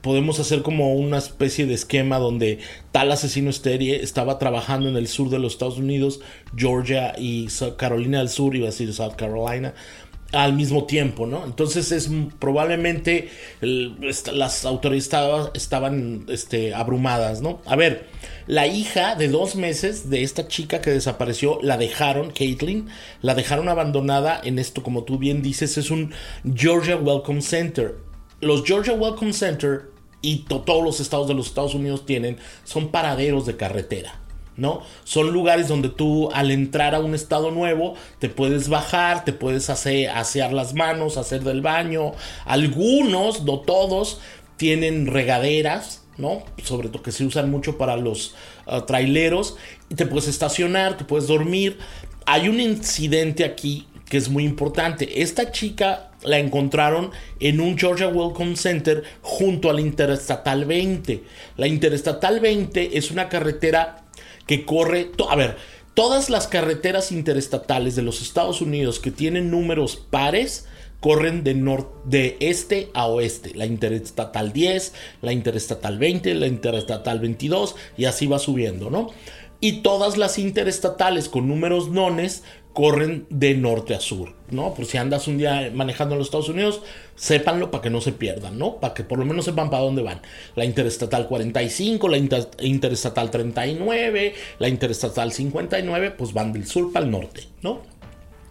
podemos 0.00 0.38
hacer 0.38 0.62
como 0.62 0.94
una 0.94 1.18
especie 1.18 1.66
de 1.66 1.74
esquema 1.74 2.18
donde 2.18 2.60
tal 2.92 3.10
asesino 3.10 3.50
estéril 3.50 3.94
estaba 3.94 4.38
trabajando 4.38 4.88
en 4.88 4.96
el 4.96 5.08
sur 5.08 5.28
de 5.28 5.40
los 5.40 5.54
Estados 5.54 5.78
Unidos, 5.78 6.20
Georgia 6.56 7.14
y 7.18 7.48
Carolina 7.76 8.18
del 8.18 8.28
Sur, 8.28 8.54
iba 8.54 8.68
a 8.68 8.70
decir 8.70 8.92
South 8.94 9.16
Carolina, 9.16 9.74
al 10.32 10.52
mismo 10.52 10.84
tiempo, 10.84 11.26
¿no? 11.26 11.44
Entonces 11.44 11.90
es 11.90 12.10
probablemente 12.38 13.30
las 13.60 14.64
autoridades 14.66 15.50
estaban 15.54 16.26
este, 16.28 16.74
abrumadas, 16.74 17.40
¿no? 17.40 17.62
A 17.64 17.76
ver, 17.76 18.08
la 18.46 18.66
hija 18.66 19.14
de 19.14 19.28
dos 19.28 19.56
meses 19.56 20.10
de 20.10 20.22
esta 20.22 20.46
chica 20.46 20.80
que 20.80 20.90
desapareció 20.90 21.58
la 21.62 21.78
dejaron, 21.78 22.30
Caitlin, 22.30 22.88
la 23.22 23.34
dejaron 23.34 23.68
abandonada 23.68 24.40
en 24.42 24.58
esto, 24.58 24.82
como 24.82 25.04
tú 25.04 25.18
bien 25.18 25.42
dices, 25.42 25.78
es 25.78 25.90
un 25.90 26.12
Georgia 26.54 26.96
Welcome 26.96 27.40
Center. 27.40 27.96
Los 28.40 28.64
Georgia 28.64 28.92
Welcome 28.92 29.32
Center 29.32 29.90
y 30.20 30.44
todos 30.44 30.84
los 30.84 31.00
estados 31.00 31.28
de 31.28 31.34
los 31.34 31.46
Estados 31.46 31.74
Unidos 31.74 32.04
tienen 32.04 32.36
son 32.64 32.88
paraderos 32.88 33.46
de 33.46 33.56
carretera. 33.56 34.20
¿No? 34.58 34.82
Son 35.04 35.32
lugares 35.32 35.68
donde 35.68 35.88
tú 35.88 36.30
al 36.34 36.50
entrar 36.50 36.94
a 36.94 37.00
un 37.00 37.14
estado 37.14 37.50
nuevo 37.50 37.94
te 38.18 38.28
puedes 38.28 38.68
bajar, 38.68 39.24
te 39.24 39.32
puedes 39.32 39.70
hacer, 39.70 40.10
asear 40.10 40.52
las 40.52 40.74
manos, 40.74 41.16
hacer 41.16 41.44
del 41.44 41.62
baño. 41.62 42.12
Algunos, 42.44 43.44
no 43.44 43.60
todos, 43.60 44.20
tienen 44.56 45.06
regaderas, 45.06 46.02
¿no? 46.18 46.42
Sobre 46.62 46.88
todo 46.88 47.02
que 47.02 47.12
se 47.12 47.24
usan 47.24 47.50
mucho 47.50 47.78
para 47.78 47.96
los 47.96 48.34
ah, 48.66 48.84
traileros. 48.84 49.56
Y 49.88 49.94
te 49.94 50.04
puedes 50.04 50.28
estacionar, 50.28 50.96
te 50.96 51.04
puedes 51.04 51.28
dormir. 51.28 51.78
Hay 52.26 52.48
un 52.48 52.60
incidente 52.60 53.44
aquí 53.44 53.86
que 54.10 54.16
es 54.16 54.28
muy 54.28 54.44
importante. 54.44 55.22
Esta 55.22 55.52
chica 55.52 56.10
la 56.24 56.38
encontraron 56.38 57.12
en 57.38 57.60
un 57.60 57.78
Georgia 57.78 58.08
Welcome 58.08 58.56
Center 58.56 59.04
junto 59.22 59.70
a 59.70 59.72
la 59.72 59.80
Interestatal 59.80 60.64
20. 60.64 61.22
La 61.56 61.68
Interestatal 61.68 62.40
20 62.40 62.98
es 62.98 63.12
una 63.12 63.28
carretera 63.28 64.07
que 64.46 64.64
corre, 64.64 65.10
a 65.28 65.36
ver, 65.36 65.56
todas 65.94 66.30
las 66.30 66.46
carreteras 66.46 67.12
interestatales 67.12 67.96
de 67.96 68.02
los 68.02 68.22
Estados 68.22 68.60
Unidos 68.60 69.00
que 69.00 69.10
tienen 69.10 69.50
números 69.50 69.96
pares 70.10 70.66
corren 71.00 71.44
de, 71.44 71.54
de 72.04 72.36
este 72.40 72.90
a 72.94 73.06
oeste. 73.06 73.52
La 73.54 73.66
interestatal 73.66 74.52
10, 74.52 74.92
la 75.22 75.32
interestatal 75.32 75.98
20, 75.98 76.34
la 76.34 76.46
interestatal 76.46 77.20
22 77.20 77.76
y 77.96 78.06
así 78.06 78.26
va 78.26 78.38
subiendo, 78.38 78.90
¿no? 78.90 79.10
Y 79.60 79.82
todas 79.82 80.16
las 80.16 80.38
interestatales 80.38 81.28
con 81.28 81.48
números 81.48 81.88
nones 81.88 82.44
corren 82.78 83.26
de 83.28 83.56
norte 83.56 83.92
a 83.96 83.98
sur, 83.98 84.34
¿no? 84.52 84.72
Por 84.72 84.86
si 84.86 84.98
andas 84.98 85.26
un 85.26 85.36
día 85.36 85.68
manejando 85.74 86.14
en 86.14 86.20
los 86.20 86.28
Estados 86.28 86.48
Unidos, 86.48 86.80
sépanlo 87.16 87.72
para 87.72 87.82
que 87.82 87.90
no 87.90 88.00
se 88.00 88.12
pierdan, 88.12 88.56
¿no? 88.56 88.76
Para 88.76 88.94
que 88.94 89.02
por 89.02 89.18
lo 89.18 89.24
menos 89.24 89.46
sepan 89.46 89.68
para 89.68 89.82
dónde 89.82 90.02
van. 90.02 90.20
La 90.54 90.64
interestatal 90.64 91.26
45, 91.26 92.08
la 92.08 92.18
interestatal 92.60 93.32
39, 93.32 94.34
la 94.60 94.68
interestatal 94.68 95.32
59, 95.32 96.12
pues 96.12 96.32
van 96.32 96.52
del 96.52 96.68
sur 96.68 96.92
para 96.92 97.04
el 97.04 97.10
norte, 97.10 97.48
¿no? 97.62 97.82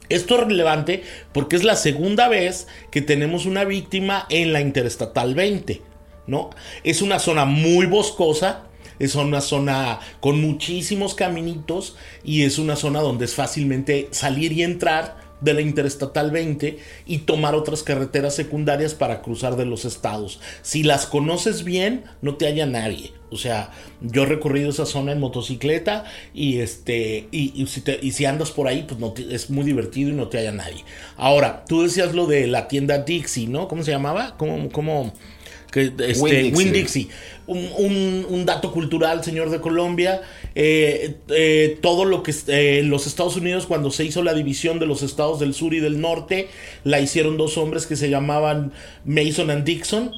Esto 0.09 0.35
es 0.35 0.47
relevante 0.47 1.03
porque 1.31 1.55
es 1.55 1.63
la 1.63 1.77
segunda 1.77 2.27
vez 2.27 2.67
que 2.91 3.01
tenemos 3.01 3.45
una 3.45 3.63
víctima 3.63 4.25
en 4.29 4.51
la 4.51 4.59
interestatal 4.59 5.35
20, 5.35 5.81
¿no? 6.27 6.49
Es 6.83 7.01
una 7.01 7.19
zona 7.19 7.45
muy 7.45 7.85
boscosa, 7.85 8.66
es 8.99 9.15
una 9.15 9.41
zona 9.41 9.99
con 10.19 10.41
muchísimos 10.41 11.15
caminitos 11.15 11.95
y 12.23 12.43
es 12.43 12.60
una 12.60 12.75
zona 12.75 13.01
donde 13.01 13.25
es 13.25 13.36
fácilmente 13.36 14.07
salir 14.12 14.51
y 14.51 14.63
entrar 14.63 15.27
de 15.41 15.53
la 15.53 15.62
Interestatal 15.62 16.31
20 16.31 16.79
y 17.05 17.17
tomar 17.19 17.55
otras 17.55 17.83
carreteras 17.83 18.36
secundarias 18.36 18.93
para 18.93 19.21
cruzar 19.21 19.55
de 19.55 19.65
los 19.65 19.86
estados. 19.86 20.39
Si 20.62 20.83
las 20.83 21.05
conoces 21.05 21.63
bien, 21.63 22.05
no 22.21 22.36
te 22.36 22.47
haya 22.47 22.65
nadie. 22.65 23.13
O 23.29 23.38
sea, 23.38 23.71
yo 24.01 24.23
he 24.23 24.25
recorrido 24.25 24.69
esa 24.69 24.86
zona 24.86 25.12
en 25.12 25.19
motocicleta 25.19 26.05
y 26.33 26.60
este 26.60 27.27
y, 27.31 27.65
si, 27.67 27.83
y 28.01 28.12
si, 28.12 28.25
andas 28.25 28.51
por 28.51 28.67
ahí, 28.67 28.86
pues 28.88 28.99
no 28.99 29.13
es 29.29 29.49
muy 29.49 29.65
divertido 29.65 30.12
y 30.12 30.13
no 30.13 30.29
te 30.29 30.38
haya 30.38 30.51
nadie. 30.51 30.83
Ahora, 31.17 31.65
tú 31.67 31.83
decías 31.83 32.15
lo 32.15 32.25
de 32.25 32.47
la 32.47 32.67
tienda 32.67 32.99
Dixie, 32.99 33.47
¿no? 33.47 33.67
¿Cómo 33.67 33.83
se 33.83 33.91
llamaba? 33.91 34.36
¿Cómo, 34.38 34.69
cómo 34.69 35.13
que 35.71 35.91
este, 35.99 36.51
Win 36.53 36.73
Dixie. 36.73 37.10
Un, 37.47 38.43
dato 38.45 38.71
cultural, 38.71 39.23
señor 39.23 39.49
de 39.49 39.62
Colombia. 39.62 40.21
Eh, 40.56 41.15
eh, 41.30 41.77
todo 41.82 42.06
lo 42.06 42.23
que 42.23 42.34
eh, 42.47 42.82
los 42.84 43.08
Estados 43.08 43.38
Unidos, 43.38 43.65
cuando 43.67 43.91
se 43.91 44.06
hizo 44.06 44.23
la 44.23 44.34
división 44.34 44.80
de 44.80 44.86
los 44.86 45.01
estados 45.01 45.39
del 45.39 45.53
sur 45.53 45.73
y 45.73 45.80
del 45.80 46.01
norte, 46.01 46.47
la 46.84 46.99
hicieron 46.99 47.38
dos 47.38 47.58
hombres 47.58 47.86
que 47.86 47.95
se 47.95 48.10
llamaban 48.10 48.73
Mason 49.06 49.49
and 49.49 49.63
Dixon. 49.63 50.12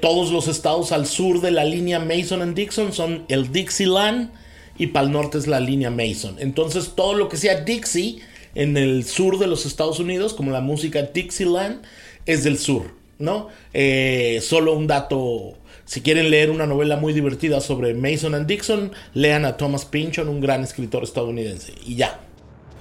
todos 0.00 0.30
los 0.30 0.48
estados 0.48 0.92
al 0.92 1.06
sur 1.06 1.40
de 1.40 1.50
la 1.50 1.64
línea 1.64 1.98
Mason 1.98 2.42
and 2.42 2.54
Dixon 2.54 2.92
son 2.92 3.24
el 3.28 3.52
Dixieland 3.52 4.30
y 4.78 4.88
para 4.88 5.06
el 5.06 5.12
norte 5.12 5.38
es 5.38 5.46
la 5.46 5.60
línea 5.60 5.90
Mason. 5.90 6.36
Entonces, 6.38 6.92
todo 6.94 7.14
lo 7.14 7.28
que 7.28 7.36
sea 7.36 7.60
Dixie 7.60 8.20
en 8.54 8.76
el 8.76 9.04
sur 9.04 9.38
de 9.38 9.46
los 9.46 9.66
Estados 9.66 9.98
Unidos, 10.00 10.34
como 10.34 10.50
la 10.50 10.60
música 10.60 11.02
Dixieland, 11.02 11.82
es 12.26 12.44
del 12.44 12.58
sur. 12.58 12.99
¿No? 13.20 13.48
Eh, 13.72 14.40
solo 14.42 14.74
un 14.74 14.86
dato, 14.88 15.54
si 15.84 16.00
quieren 16.00 16.30
leer 16.30 16.50
una 16.50 16.66
novela 16.66 16.96
muy 16.96 17.12
divertida 17.12 17.60
sobre 17.60 17.94
Mason 17.94 18.34
and 18.34 18.46
Dixon, 18.46 18.92
lean 19.14 19.44
a 19.44 19.56
Thomas 19.56 19.84
Pynchon, 19.84 20.28
un 20.28 20.40
gran 20.40 20.62
escritor 20.62 21.04
estadounidense. 21.04 21.74
Y 21.86 21.94
ya. 21.94 22.20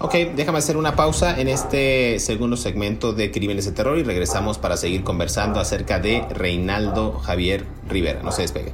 Ok, 0.01 0.13
déjame 0.35 0.59
hacer 0.59 0.77
una 0.77 0.95
pausa 0.95 1.39
en 1.39 1.49
este 1.49 2.19
segundo 2.19 2.55
segmento 2.55 3.11
de 3.11 3.31
Crímenes 3.31 3.65
de 3.65 3.73
Terror 3.73 3.97
y 3.97 4.03
regresamos 4.03 4.57
para 4.57 4.77
seguir 4.77 5.03
conversando 5.03 5.59
acerca 5.59 5.99
de 5.99 6.23
Reinaldo 6.29 7.19
Javier 7.19 7.65
Rivera. 7.87 8.23
No 8.23 8.31
se 8.31 8.43
despegue. 8.43 8.71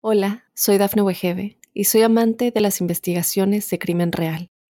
Hola, 0.00 0.44
soy 0.54 0.78
Dafne 0.78 1.02
Wegebe 1.02 1.58
y 1.74 1.84
soy 1.84 2.02
amante 2.02 2.52
de 2.52 2.60
las 2.60 2.80
investigaciones 2.80 3.68
de 3.68 3.78
crimen 3.80 4.12
real. 4.12 4.48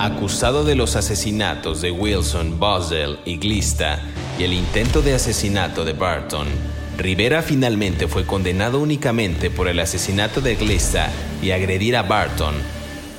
Acusado 0.00 0.62
de 0.62 0.76
los 0.76 0.94
asesinatos 0.94 1.80
de 1.80 1.90
Wilson, 1.90 2.60
Boswell 2.60 3.18
y 3.24 3.36
Glista 3.36 3.98
y 4.38 4.44
el 4.44 4.52
intento 4.52 5.02
de 5.02 5.12
asesinato 5.12 5.84
de 5.84 5.92
Barton, 5.92 6.46
Rivera 6.96 7.42
finalmente 7.42 8.06
fue 8.06 8.24
condenado 8.24 8.78
únicamente 8.78 9.50
por 9.50 9.66
el 9.66 9.80
asesinato 9.80 10.40
de 10.40 10.54
Glista 10.54 11.10
y 11.42 11.50
agredir 11.50 11.96
a 11.96 12.04
Barton. 12.04 12.54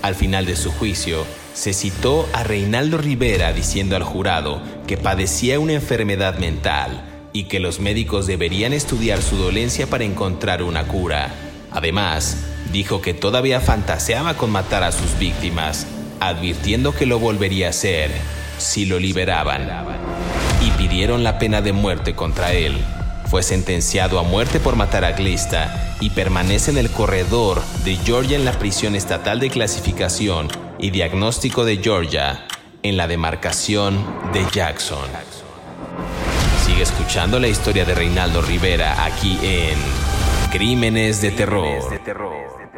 Al 0.02 0.16
final 0.16 0.46
de 0.46 0.56
su 0.56 0.72
juicio, 0.72 1.26
se 1.54 1.74
citó 1.74 2.30
a 2.32 2.46
Reinaldo 2.46 2.98
Rivera 2.98 3.52
diciendo 3.52 3.98
al 3.98 4.04
jurado 4.04 4.62
que 4.88 4.96
padecía 4.96 5.60
una 5.60 5.74
enfermedad 5.74 6.40
mental 6.40 7.04
y 7.34 7.44
que 7.44 7.60
los 7.60 7.82
médicos 7.82 8.26
deberían 8.26 8.72
estudiar 8.72 9.22
su 9.22 9.36
dolencia 9.36 9.88
para 9.88 10.06
encontrar 10.06 10.64
una 10.64 10.88
cura. 10.88 11.30
Además, 11.72 12.38
dijo 12.72 13.02
que 13.02 13.14
todavía 13.14 13.60
fantaseaba 13.60 14.36
con 14.36 14.50
matar 14.50 14.84
a 14.84 14.94
sus 14.94 15.20
víctimas 15.20 15.86
advirtiendo 16.20 16.94
que 16.94 17.06
lo 17.06 17.20
volvería 17.20 17.68
a 17.68 17.70
hacer 17.70 18.12
si 18.58 18.86
lo 18.86 19.00
liberaban, 19.00 19.68
y 20.62 20.72
pidieron 20.72 21.24
la 21.24 21.40
pena 21.40 21.62
de 21.62 21.74
muerte 21.74 22.16
contra 22.16 22.54
él. 22.54 22.78
Fue 23.28 23.44
sentenciado 23.44 24.20
a 24.20 24.24
muerte 24.24 24.60
por 24.60 24.76
matar 24.76 25.06
a 25.06 25.12
Glista 25.12 25.96
y 26.02 26.10
permanece 26.10 26.72
en 26.72 26.78
el 26.78 26.90
corredor 26.90 27.62
de 27.86 27.96
Georgia 27.98 28.36
en 28.36 28.46
la 28.46 28.54
prisión 28.54 28.96
estatal 28.96 29.40
de 29.40 29.50
clasificación 29.50 30.48
y 30.80 30.90
diagnóstico 30.90 31.64
de 31.64 31.78
Georgia, 31.78 32.46
en 32.82 32.98
la 32.98 33.08
demarcación 33.08 34.04
de 34.34 34.46
Jackson. 34.52 35.06
Sigue 36.66 36.84
escuchando 36.84 37.40
la 37.40 37.48
historia 37.48 37.86
de 37.86 37.94
Reinaldo 37.94 38.42
Rivera 38.42 39.04
aquí 39.04 39.38
en 39.44 39.78
Crímenes 40.52 41.22
de 41.22 41.32
Terror. 41.32 42.69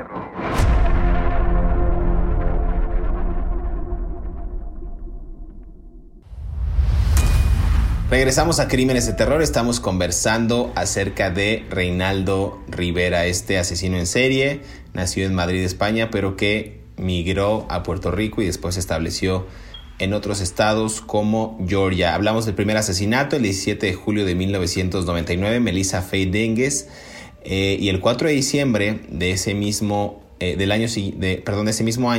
Regresamos 8.12 8.60
a 8.60 8.67
Crímenes 8.67 9.06
de 9.06 9.13
Terror, 9.13 9.41
estamos 9.41 9.80
conversando 9.80 10.74
acerca 10.76 11.30
de 11.30 11.65
Reinaldo 11.69 12.62
Rivera, 12.67 13.26
este 13.26 13.58
asesino 13.58 13.97
en 13.97 14.06
serie, 14.06 14.60
nació 14.93 15.26
en 15.26 15.34
Madrid, 15.34 15.63
España, 15.63 16.10
pero 16.12 16.36
que 16.36 16.82
migró 16.97 17.65
a 17.69 17.84
Puerto 17.84 18.12
Rico 18.12 18.41
y 18.41 18.47
después 18.47 18.74
se 18.74 18.82
estableció 18.82 19.47
en 19.97 20.12
otros 20.12 20.41
estados 20.41 21.00
como 21.00 21.58
Georgia. 21.65 22.13
Hablamos 22.13 22.45
del 22.45 22.54
primer 22.54 22.76
asesinato 22.76 23.38
el 23.38 23.43
17 23.43 23.86
de 23.86 23.93
julio 23.93 24.26
de 24.26 24.36
1999, 24.36 25.62
Melissa 25.62 26.02
Faye 26.02 26.26
Dengues, 26.26 26.89
eh, 27.45 27.78
y 27.80 27.88
el 27.88 28.02
4 28.02 28.28
de 28.28 28.34
diciembre 28.34 29.00
de 29.08 29.32
ese 29.32 29.54
mismo, 29.54 30.21
eh, 30.41 30.58
del 30.58 30.74
año, 30.74 30.88
de, 30.89 31.41
perdón, 31.45 31.69
ese 31.69 31.86
mismo 31.86 32.12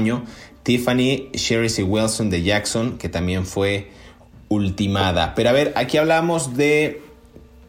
Tiffany 0.62 1.28
Sherry 1.34 1.82
Wilson 1.82 2.30
de 2.30 2.42
Jackson, 2.42 2.96
que 2.96 3.10
también 3.10 3.44
fue 3.44 3.90
ultimada. 4.52 5.34
Pero 5.34 5.48
a 5.50 5.52
ver, 5.52 5.72
aquí 5.76 5.96
hablamos 5.96 6.56
de 6.56 7.02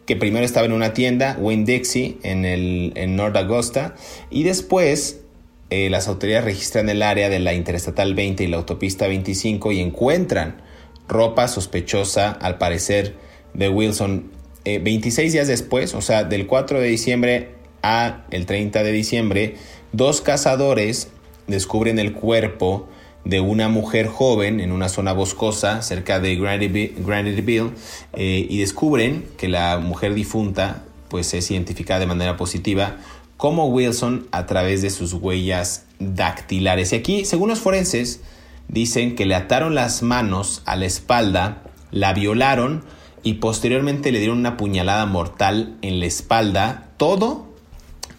que 0.05 0.15
primero 0.15 0.45
estaba 0.45 0.65
en 0.65 0.73
una 0.73 0.93
tienda, 0.93 1.37
Wayne 1.39 1.65
Dixie, 1.65 2.17
en, 2.23 2.45
el, 2.45 2.91
en 2.95 3.15
North 3.15 3.35
Augusta, 3.37 3.95
y 4.29 4.43
después 4.43 5.21
eh, 5.69 5.89
las 5.89 6.07
autoridades 6.07 6.45
registran 6.45 6.89
el 6.89 7.01
área 7.01 7.29
de 7.29 7.39
la 7.39 7.53
Interestatal 7.53 8.13
20 8.13 8.43
y 8.43 8.47
la 8.47 8.57
Autopista 8.57 9.07
25 9.07 9.71
y 9.71 9.79
encuentran 9.79 10.61
ropa 11.07 11.47
sospechosa, 11.47 12.31
al 12.31 12.57
parecer, 12.57 13.15
de 13.53 13.69
Wilson. 13.69 14.31
26 14.65 15.17
eh, 15.17 15.31
días 15.31 15.47
después, 15.47 15.93
o 15.93 16.01
sea, 16.01 16.23
del 16.23 16.47
4 16.47 16.79
de 16.79 16.87
diciembre 16.87 17.49
a 17.81 18.25
el 18.31 18.45
30 18.45 18.83
de 18.83 18.91
diciembre, 18.91 19.55
dos 19.91 20.21
cazadores 20.21 21.09
descubren 21.47 21.99
el 21.99 22.13
cuerpo 22.13 22.87
de 23.25 23.39
una 23.39 23.69
mujer 23.69 24.07
joven 24.07 24.59
en 24.59 24.71
una 24.71 24.89
zona 24.89 25.13
boscosa 25.13 25.81
cerca 25.81 26.19
de 26.19 26.35
Graniteville 26.35 27.71
eh, 28.13 28.47
y 28.49 28.59
descubren 28.59 29.25
que 29.37 29.47
la 29.47 29.79
mujer 29.79 30.13
difunta 30.13 30.83
pues 31.07 31.33
es 31.33 31.49
identificada 31.51 32.01
de 32.01 32.05
manera 32.07 32.37
positiva 32.37 32.97
como 33.37 33.67
Wilson 33.67 34.27
a 34.31 34.45
través 34.45 34.81
de 34.81 34.89
sus 34.89 35.13
huellas 35.13 35.85
dactilares. 35.99 36.93
Y 36.93 36.95
aquí, 36.95 37.25
según 37.25 37.49
los 37.49 37.59
forenses, 37.59 38.21
dicen 38.67 39.15
que 39.15 39.25
le 39.25 39.35
ataron 39.35 39.75
las 39.75 40.01
manos 40.01 40.61
a 40.65 40.75
la 40.75 40.85
espalda, 40.85 41.63
la 41.91 42.13
violaron 42.13 42.83
y 43.21 43.35
posteriormente 43.35 44.11
le 44.11 44.19
dieron 44.19 44.37
una 44.37 44.57
puñalada 44.57 45.05
mortal 45.05 45.77
en 45.81 45.99
la 45.99 46.05
espalda. 46.05 46.89
Todo, 46.97 47.47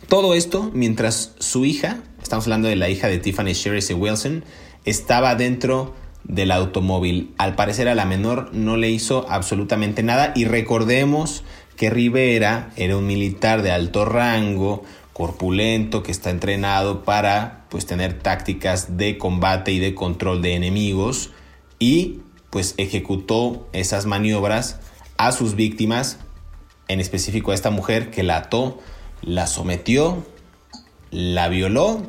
todo 0.08 0.34
esto 0.34 0.70
mientras 0.74 1.32
su 1.38 1.64
hija, 1.64 2.00
estamos 2.22 2.44
hablando 2.46 2.68
de 2.68 2.76
la 2.76 2.88
hija 2.88 3.08
de 3.08 3.18
Tiffany 3.18 3.52
Sherry 3.54 3.94
Wilson, 3.94 4.44
estaba 4.84 5.34
dentro 5.34 5.94
del 6.24 6.50
automóvil. 6.50 7.34
Al 7.38 7.54
parecer 7.54 7.88
a 7.88 7.94
la 7.94 8.04
menor 8.04 8.50
no 8.52 8.76
le 8.76 8.90
hizo 8.90 9.26
absolutamente 9.28 10.02
nada 10.02 10.32
y 10.34 10.44
recordemos 10.44 11.44
que 11.76 11.90
Rivera 11.90 12.70
era 12.76 12.96
un 12.96 13.06
militar 13.06 13.62
de 13.62 13.72
alto 13.72 14.04
rango, 14.04 14.84
corpulento, 15.12 16.02
que 16.02 16.12
está 16.12 16.30
entrenado 16.30 17.04
para 17.04 17.64
pues 17.68 17.86
tener 17.86 18.18
tácticas 18.18 18.96
de 18.96 19.18
combate 19.18 19.72
y 19.72 19.78
de 19.78 19.94
control 19.94 20.42
de 20.42 20.54
enemigos 20.54 21.30
y 21.78 22.20
pues 22.50 22.74
ejecutó 22.76 23.68
esas 23.72 24.06
maniobras 24.06 24.78
a 25.16 25.32
sus 25.32 25.54
víctimas, 25.54 26.18
en 26.88 27.00
específico 27.00 27.50
a 27.50 27.54
esta 27.54 27.70
mujer 27.70 28.10
que 28.10 28.22
la 28.22 28.36
ató, 28.36 28.78
la 29.22 29.46
sometió, 29.46 30.24
la 31.10 31.48
violó 31.48 32.02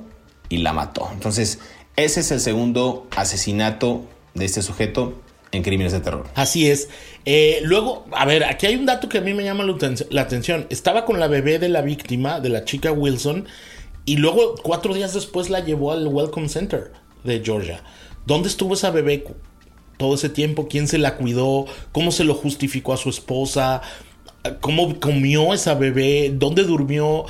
y 0.50 0.58
la 0.58 0.74
mató. 0.74 1.10
Entonces, 1.12 1.60
ese 1.96 2.20
es 2.20 2.32
el 2.32 2.40
segundo 2.40 3.08
asesinato 3.16 4.04
de 4.34 4.46
este 4.46 4.62
sujeto 4.62 5.22
en 5.52 5.64
crímenes 5.64 5.94
de 5.94 6.02
terror. 6.02 6.28
Así 6.36 6.70
es. 6.70 6.90
Eh, 7.26 7.60
luego, 7.64 8.06
a 8.12 8.26
ver, 8.26 8.44
aquí 8.44 8.66
hay 8.66 8.76
un 8.76 8.86
dato 8.86 9.10
que 9.10 9.20
a 9.20 9.22
mí 9.22 9.34
me 9.34 9.44
llama 9.44 9.66
la 10.10 10.22
atención. 10.22 10.68
Estaba 10.70 11.06
con 11.06 11.20
la 11.20 11.28
bebé 11.28 11.60
de 11.60 11.70
la 11.70 11.82
víctima, 11.82 12.40
de 12.40 12.50
la 12.50 12.66
chica 12.66 12.92
Wilson, 12.92 13.46
y 14.06 14.18
luego 14.18 14.56
cuatro 14.62 14.94
días 14.94 15.14
después 15.14 15.50
la 15.50 15.62
llevó 15.62 15.92
al 15.92 16.08
Welcome 16.08 16.50
Center 16.50 16.92
de 17.24 17.42
Georgia. 17.44 17.82
¿Dónde 18.26 18.50
estuvo 18.50 18.74
esa 18.74 18.92
bebé 18.92 19.24
todo 19.98 20.16
ese 20.16 20.30
tiempo? 20.30 20.68
¿Quién 20.68 20.88
se 20.88 20.98
la 20.98 21.16
cuidó? 21.16 21.66
¿Cómo 21.92 22.12
se 22.12 22.24
lo 22.24 22.36
justificó 22.36 22.94
a 22.94 22.98
su 22.98 23.10
esposa? 23.10 23.82
¿Cómo 24.62 25.00
comió 25.00 25.54
esa 25.54 25.74
bebé? 25.74 26.32
¿Dónde 26.34 26.64
durmió? 26.64 27.26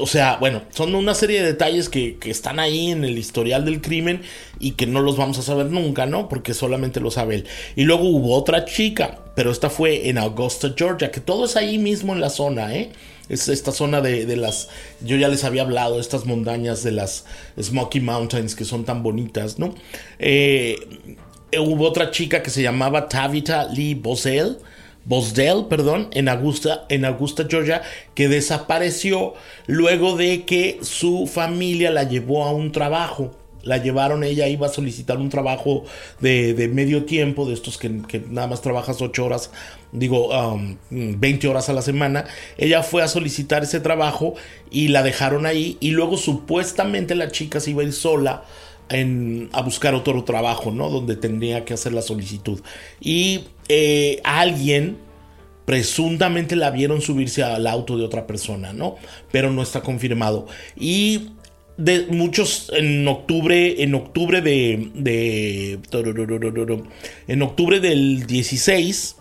O 0.00 0.06
sea, 0.06 0.36
bueno, 0.38 0.62
son 0.70 0.94
una 0.94 1.14
serie 1.14 1.40
de 1.40 1.46
detalles 1.46 1.88
que, 1.88 2.18
están 2.24 2.58
ahí 2.58 2.90
en 2.90 3.04
el 3.04 3.18
historial 3.18 3.64
del 3.64 3.80
crimen 3.80 4.22
y 4.58 4.72
que 4.72 4.86
no 4.86 5.00
los 5.00 5.16
vamos 5.16 5.38
a 5.38 5.42
saber 5.42 5.66
nunca, 5.66 6.06
¿no? 6.06 6.28
Porque 6.28 6.54
solamente 6.54 7.00
lo 7.00 7.10
sabe 7.10 7.36
él. 7.36 7.46
Y 7.76 7.84
luego 7.84 8.04
hubo 8.04 8.34
otra 8.34 8.64
chica, 8.64 9.20
pero 9.36 9.50
esta 9.50 9.70
fue 9.70 10.08
en 10.08 10.18
Augusta, 10.18 10.74
Georgia, 10.76 11.10
que 11.10 11.20
todo 11.20 11.44
es 11.44 11.56
ahí 11.56 11.78
mismo 11.78 12.12
en 12.12 12.20
la 12.20 12.30
zona, 12.30 12.74
¿eh? 12.74 12.90
Es 13.28 13.48
esta 13.48 13.72
zona 13.72 14.00
de, 14.02 14.36
las, 14.36 14.68
yo 15.00 15.16
ya 15.16 15.28
les 15.28 15.44
había 15.44 15.62
hablado, 15.62 15.98
estas 15.98 16.26
montañas 16.26 16.82
de 16.82 16.92
las 16.92 17.24
Smoky 17.60 18.00
Mountains 18.00 18.54
que 18.54 18.66
son 18.66 18.84
tan 18.84 19.02
bonitas, 19.02 19.58
¿no? 19.58 19.74
Eh, 20.18 20.76
hubo 21.58 21.88
otra 21.88 22.10
chica 22.10 22.42
que 22.42 22.50
se 22.50 22.62
llamaba 22.62 23.08
Tavita 23.08 23.64
Lee 23.72 23.94
Bosell 23.94 24.58
Bosdell, 25.04 25.66
perdón, 25.68 26.08
en 26.12 26.28
Augusta, 26.28 26.86
en 26.88 27.04
Augusta, 27.04 27.46
Georgia, 27.48 27.82
que 28.14 28.28
desapareció 28.28 29.34
luego 29.66 30.16
de 30.16 30.44
que 30.44 30.78
su 30.82 31.26
familia 31.26 31.90
la 31.90 32.04
llevó 32.04 32.44
a 32.44 32.52
un 32.52 32.72
trabajo. 32.72 33.34
La 33.62 33.78
llevaron, 33.78 34.24
ella 34.24 34.46
iba 34.46 34.66
a 34.66 34.70
solicitar 34.70 35.16
un 35.16 35.30
trabajo 35.30 35.84
de, 36.20 36.70
medio 36.72 37.04
tiempo, 37.06 37.46
de 37.46 37.54
estos 37.54 37.78
que, 37.78 37.88
nada 38.28 38.46
más 38.46 38.60
trabajas 38.60 39.00
8 39.00 39.24
horas, 39.24 39.50
digo, 39.90 40.28
20 40.90 41.46
um, 41.46 41.50
horas 41.50 41.70
a 41.70 41.72
la 41.72 41.80
semana. 41.80 42.26
Ella 42.58 42.82
fue 42.82 43.02
a 43.02 43.08
solicitar 43.08 43.62
ese 43.62 43.80
trabajo 43.80 44.34
y 44.70 44.88
la 44.88 45.02
dejaron 45.02 45.46
ahí. 45.46 45.78
Y 45.80 45.92
luego 45.92 46.18
supuestamente 46.18 47.14
la 47.14 47.30
chica 47.30 47.58
se 47.58 47.70
iba 47.70 47.80
a 47.80 47.86
ir 47.86 47.94
sola 47.94 48.44
a 48.88 49.62
buscar 49.62 49.94
otro 49.94 50.24
trabajo, 50.24 50.70
¿no? 50.70 50.90
Donde 50.90 51.16
tendría 51.16 51.64
que 51.64 51.74
hacer 51.74 51.92
la 51.92 52.02
solicitud. 52.02 52.60
Y 53.00 53.44
eh, 53.68 54.20
alguien 54.24 54.98
presuntamente 55.64 56.56
la 56.56 56.70
vieron 56.70 57.00
subirse 57.00 57.42
al 57.42 57.66
auto 57.66 57.96
de 57.96 58.04
otra 58.04 58.26
persona, 58.26 58.72
¿no? 58.72 58.96
Pero 59.32 59.50
no 59.50 59.62
está 59.62 59.80
confirmado. 59.82 60.46
Y 60.76 61.30
de 61.76 62.06
muchos 62.10 62.70
en 62.74 63.06
octubre, 63.08 63.82
en 63.82 63.94
octubre 63.94 64.40
de, 64.40 64.90
de 64.94 65.80
en 67.26 67.42
octubre 67.42 67.80
del 67.80 68.26
16 68.26 69.16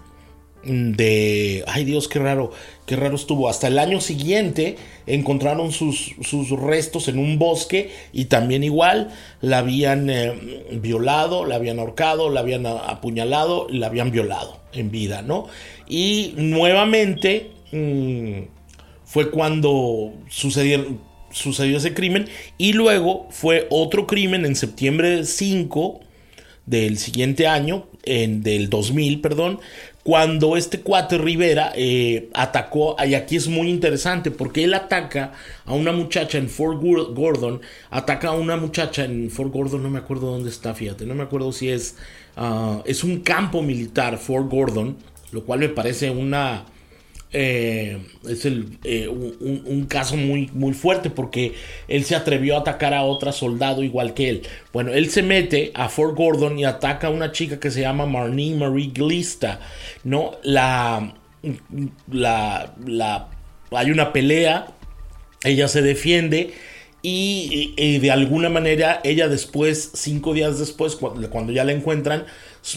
de, 0.64 1.64
ay 1.68 1.84
Dios, 1.84 2.08
qué 2.08 2.20
raro, 2.20 2.52
qué 2.86 2.96
raro 2.96 3.16
estuvo. 3.16 3.50
Hasta 3.50 3.68
el 3.68 3.80
año 3.80 4.02
siguiente 4.02 4.78
encontraron 5.08 5.72
sus, 5.72 6.16
sus 6.22 6.50
restos 6.50 7.08
en 7.08 7.18
un 7.18 7.40
bosque 7.40 7.92
y 8.12 8.26
también 8.26 8.64
igual 8.64 9.10
la 9.42 9.60
habían 9.60 10.10
eh, 10.10 10.70
violado, 10.72 11.46
la 11.46 11.56
habían 11.56 11.80
ahorcado, 11.80 12.30
la 12.30 12.42
habían 12.42 12.66
apuñalado 12.66 13.68
la 13.70 13.88
habían 13.88 14.12
violado 14.12 14.60
en 14.74 14.92
vida, 14.92 15.22
¿no? 15.22 15.48
Y 15.88 16.34
nuevamente 16.38 17.52
mm, 17.72 18.44
fue 19.06 19.30
cuando 19.30 20.14
sucedió 20.30 20.98
ese 21.32 21.94
crimen 21.94 22.28
y 22.58 22.74
luego 22.74 23.28
fue 23.30 23.68
otro 23.70 24.08
crimen 24.08 24.46
en 24.46 24.56
septiembre 24.56 25.26
5 25.26 26.00
del 26.66 26.98
siguiente 26.98 27.48
año, 27.48 27.88
en, 28.04 28.42
del 28.42 28.70
2000, 28.70 29.22
perdón, 29.22 29.60
cuando 30.04 30.58
este 30.58 30.82
cuate 30.82 31.18
Rivera 31.18 31.72
eh, 31.76 32.30
atacó, 32.34 32.98
y 33.06 33.14
aquí 33.16 33.38
es 33.38 33.48
muy 33.48 33.70
interesante 33.70 34.32
porque 34.32 34.66
él 34.66 34.74
ataca 34.74 35.32
a 35.66 35.74
una 35.74 35.94
muchacha 35.94 36.38
en 36.38 36.50
Fort 36.50 36.82
Gordon, 36.82 37.62
ataca 37.90 38.30
a 38.30 38.32
una 38.34 38.58
muchacha 38.58 39.06
en 39.06 39.30
Fort 39.30 39.54
Gordon, 39.54 39.82
no 39.82 39.90
me 39.90 40.00
acuerdo 40.00 40.32
dónde 40.32 40.50
está, 40.50 40.74
fíjate, 40.74 41.06
no 41.06 41.16
me 41.16 41.24
acuerdo 41.24 41.54
si 41.54 41.70
es, 41.70 41.96
ah, 42.36 42.82
es 42.86 43.06
un 43.06 43.22
campo 43.22 43.62
militar, 43.62 44.18
Fort 44.18 44.52
Gordon, 44.52 44.98
lo 45.32 45.46
cual 45.46 45.60
me 45.60 45.70
parece 45.70 46.10
una, 46.10 46.66
eh, 47.34 47.98
es 48.30 48.46
el, 48.46 48.78
eh, 48.84 49.08
un, 49.08 49.86
caso 49.90 50.16
muy, 50.16 50.50
muy 50.54 50.74
fuerte 50.74 51.10
porque 51.10 51.56
él 51.88 52.06
se 52.06 52.16
atrevió 52.16 52.56
a 52.56 52.60
atacar 52.60 52.94
a 52.94 53.04
otra 53.04 53.32
soldado 53.32 53.84
igual 53.84 54.14
que 54.14 54.30
él. 54.30 54.42
Bueno, 54.72 54.94
él 54.94 55.10
se 55.10 55.24
mete 55.24 55.72
a 55.74 55.90
Fort 55.90 56.16
Gordon 56.16 56.60
y 56.60 56.66
ataca 56.66 57.08
a 57.08 57.10
una 57.10 57.32
chica 57.32 57.60
que 57.60 57.72
se 57.72 57.82
llama 57.82 58.06
Marnie 58.06 58.56
Marie 58.56 58.92
Glista, 58.94 59.60
¿no? 60.04 60.36
La, 60.44 61.16
la, 62.12 63.30
hay 63.72 63.92
una 63.92 64.14
pelea, 64.14 64.68
ella 65.44 65.68
se 65.68 65.82
defiende 65.82 66.54
y, 67.02 68.00
de 68.00 68.12
alguna 68.12 68.50
manera 68.50 69.02
ella 69.04 69.28
después, 69.28 69.92
cinco 69.94 70.34
días 70.34 70.58
después, 70.60 70.96
cuando, 70.96 71.52
ya 71.52 71.66
la 71.66 71.74
encuentran, 71.74 72.26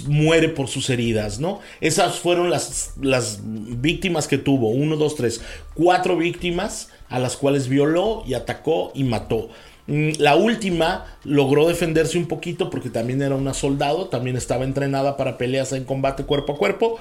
muere 0.07 0.49
por 0.49 0.69
sus 0.69 0.91
heridas, 0.91 1.39
¿no? 1.39 1.61
Esas 1.81 2.19
fueron 2.19 2.51
las, 2.51 2.95
las 3.01 3.41
víctimas 3.43 4.27
que 4.29 4.39
tuvo, 4.39 4.71
uno, 4.71 4.97
dos, 4.97 5.15
tres, 5.15 5.41
cuatro 5.75 6.17
víctimas 6.17 6.89
a 7.09 7.19
las 7.19 7.37
cuales 7.37 7.69
violó 7.69 8.25
y 8.27 8.35
atacó 8.35 8.93
y 8.95 9.05
mató. 9.05 9.49
Mm, 9.87 10.13
la 10.19 10.35
última 10.35 11.07
logró 11.25 11.69
defenderse 11.69 12.19
un 12.19 12.27
poquito 12.27 12.71
porque 12.71 12.91
también 12.91 13.23
era 13.23 13.37
una 13.37 13.55
soldado, 13.55 14.09
también 14.09 14.37
estaba 14.37 14.65
entrenada 14.65 15.17
para 15.17 15.39
peleas 15.39 15.73
en 15.73 15.85
combate 15.85 16.25
cuerpo 16.25 16.55
a 16.55 16.59
cuerpo 16.59 16.99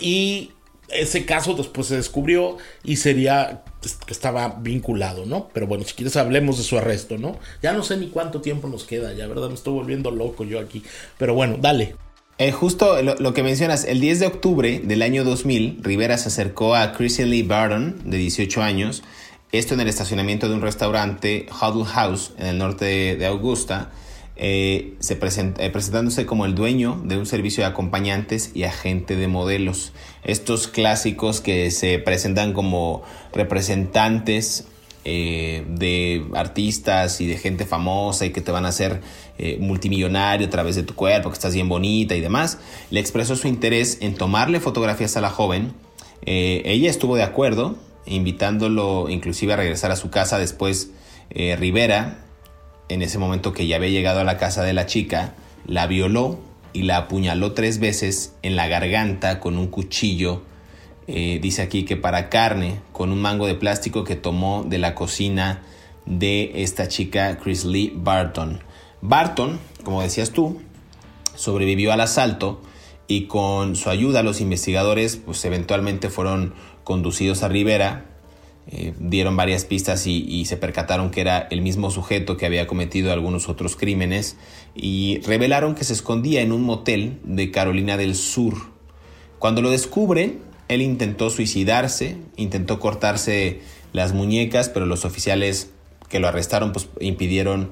y 0.00 0.50
ese 0.88 1.24
caso 1.24 1.54
después 1.54 1.88
se 1.88 1.96
descubrió 1.96 2.58
y 2.84 2.96
sería 2.96 3.64
que 4.06 4.12
estaba 4.12 4.56
vinculado, 4.60 5.26
¿no? 5.26 5.48
Pero 5.52 5.66
bueno, 5.66 5.84
si 5.84 5.94
quieres 5.94 6.16
hablemos 6.16 6.58
de 6.58 6.64
su 6.64 6.76
arresto, 6.78 7.18
¿no? 7.18 7.38
Ya 7.62 7.72
no 7.72 7.82
sé 7.82 7.96
ni 7.96 8.08
cuánto 8.08 8.40
tiempo 8.40 8.68
nos 8.68 8.84
queda, 8.84 9.12
ya, 9.12 9.26
¿verdad? 9.26 9.48
Me 9.48 9.54
estoy 9.54 9.74
volviendo 9.74 10.10
loco 10.10 10.44
yo 10.44 10.60
aquí. 10.60 10.82
Pero 11.18 11.34
bueno, 11.34 11.56
dale. 11.60 11.96
Eh, 12.38 12.50
justo 12.50 13.00
lo, 13.00 13.32
que 13.32 13.44
mencionas, 13.44 13.84
el 13.84 14.00
10 14.00 14.20
de 14.20 14.26
octubre 14.26 14.80
del 14.82 15.02
año 15.02 15.22
2000, 15.22 15.78
Rivera 15.82 16.18
se 16.18 16.28
acercó 16.28 16.74
a 16.74 16.92
Chrissy 16.92 17.24
Lee 17.24 17.42
Barton, 17.42 18.10
de 18.10 18.16
18 18.16 18.60
años, 18.60 19.04
esto 19.52 19.74
en 19.74 19.80
el 19.80 19.88
estacionamiento 19.88 20.48
de 20.48 20.56
un 20.56 20.60
restaurante, 20.60 21.46
Huddle 21.48 21.84
House, 21.84 22.32
en 22.38 22.46
el 22.46 22.58
norte 22.58 23.14
de 23.16 23.26
Augusta, 23.26 23.92
eh, 24.36 24.94
se 24.98 25.14
eh, 25.14 25.70
presentándose 25.70 26.26
como 26.26 26.44
el 26.44 26.56
dueño 26.56 27.00
de 27.04 27.16
un 27.16 27.26
servicio 27.26 27.62
de 27.62 27.68
acompañantes 27.68 28.50
y 28.52 28.64
agente 28.64 29.14
de 29.14 29.28
modelos. 29.28 29.92
Estos 30.24 30.66
clásicos 30.66 31.40
que 31.40 31.70
se 31.70 32.00
presentan 32.00 32.52
como 32.52 33.02
representantes 33.32 34.66
eh, 35.04 35.64
de 35.68 36.24
artistas 36.34 37.20
y 37.20 37.28
de 37.28 37.36
gente 37.36 37.64
famosa 37.64 38.26
y 38.26 38.30
que 38.30 38.40
te 38.40 38.50
van 38.50 38.66
a 38.66 38.68
hacer 38.68 39.02
multimillonario 39.58 40.46
a 40.46 40.50
través 40.50 40.76
de 40.76 40.84
tu 40.84 40.94
cuerpo, 40.94 41.28
que 41.28 41.34
estás 41.34 41.54
bien 41.54 41.68
bonita 41.68 42.14
y 42.14 42.20
demás, 42.20 42.58
le 42.90 43.00
expresó 43.00 43.34
su 43.34 43.48
interés 43.48 43.98
en 44.00 44.14
tomarle 44.14 44.60
fotografías 44.60 45.16
a 45.16 45.20
la 45.20 45.28
joven. 45.28 45.72
ella 46.24 46.88
estuvo 46.88 47.16
de 47.16 47.24
acuerdo, 47.24 47.76
invitándolo 48.06 49.08
inclusive 49.08 49.52
a 49.54 49.56
regresar 49.56 49.90
a 49.90 49.96
su 49.96 50.10
casa 50.10 50.38
después. 50.38 50.90
Rivera 51.30 52.23
en 52.88 53.02
ese 53.02 53.18
momento 53.18 53.52
que 53.52 53.66
ya 53.66 53.76
había 53.76 53.88
llegado 53.88 54.20
a 54.20 54.24
la 54.24 54.36
casa 54.36 54.62
de 54.62 54.72
la 54.72 54.86
chica, 54.86 55.34
la 55.66 55.86
violó 55.86 56.38
y 56.72 56.82
la 56.82 56.98
apuñaló 56.98 57.52
tres 57.52 57.78
veces 57.78 58.34
en 58.42 58.56
la 58.56 58.68
garganta 58.68 59.40
con 59.40 59.58
un 59.58 59.68
cuchillo. 59.68 60.42
Eh, 61.06 61.38
dice 61.40 61.62
aquí 61.62 61.84
que 61.84 61.96
para 61.96 62.28
carne, 62.28 62.80
con 62.92 63.12
un 63.12 63.20
mango 63.20 63.46
de 63.46 63.54
plástico 63.54 64.04
que 64.04 64.16
tomó 64.16 64.64
de 64.64 64.78
la 64.78 64.94
cocina 64.94 65.62
de 66.06 66.62
esta 66.62 66.88
chica 66.88 67.38
Chris 67.38 67.64
Lee 67.64 67.92
Barton. 67.94 68.62
Barton, 69.00 69.60
como 69.84 70.02
decías 70.02 70.30
tú, 70.30 70.60
sobrevivió 71.34 71.92
al 71.92 72.00
asalto 72.00 72.60
y 73.06 73.26
con 73.26 73.76
su 73.76 73.90
ayuda 73.90 74.22
los 74.22 74.40
investigadores 74.40 75.16
pues 75.16 75.44
eventualmente 75.44 76.08
fueron 76.08 76.54
conducidos 76.84 77.42
a 77.42 77.48
Rivera 77.48 78.06
eh, 78.66 78.94
dieron 78.98 79.36
varias 79.36 79.66
pistas 79.66 80.06
y, 80.06 80.44
se 80.46 80.56
percataron 80.56 81.10
que 81.10 81.20
era 81.20 81.46
el 81.50 81.60
mismo 81.60 81.90
sujeto 81.90 82.36
que 82.36 82.46
había 82.46 82.66
cometido 82.66 83.12
algunos 83.12 83.48
otros 83.48 83.76
crímenes 83.76 84.36
y 84.74 85.20
revelaron 85.26 85.74
que 85.74 85.84
se 85.84 85.92
escondía 85.92 86.40
en 86.40 86.50
un 86.50 86.62
motel 86.62 87.20
de 87.24 87.50
Carolina 87.50 87.96
del 87.96 88.14
Sur. 88.14 88.54
Cuando 89.38 89.60
lo 89.60 89.70
descubren, 89.70 90.38
él 90.68 90.80
intentó 90.80 91.28
suicidarse, 91.28 92.16
intentó 92.36 92.80
cortarse 92.80 93.60
las 93.92 94.14
muñecas, 94.14 94.70
pero 94.70 94.86
los 94.86 95.04
oficiales 95.04 95.70
que 96.08 96.18
lo 96.18 96.28
arrestaron 96.28 96.72
pues, 96.72 96.88
impidieron 97.00 97.70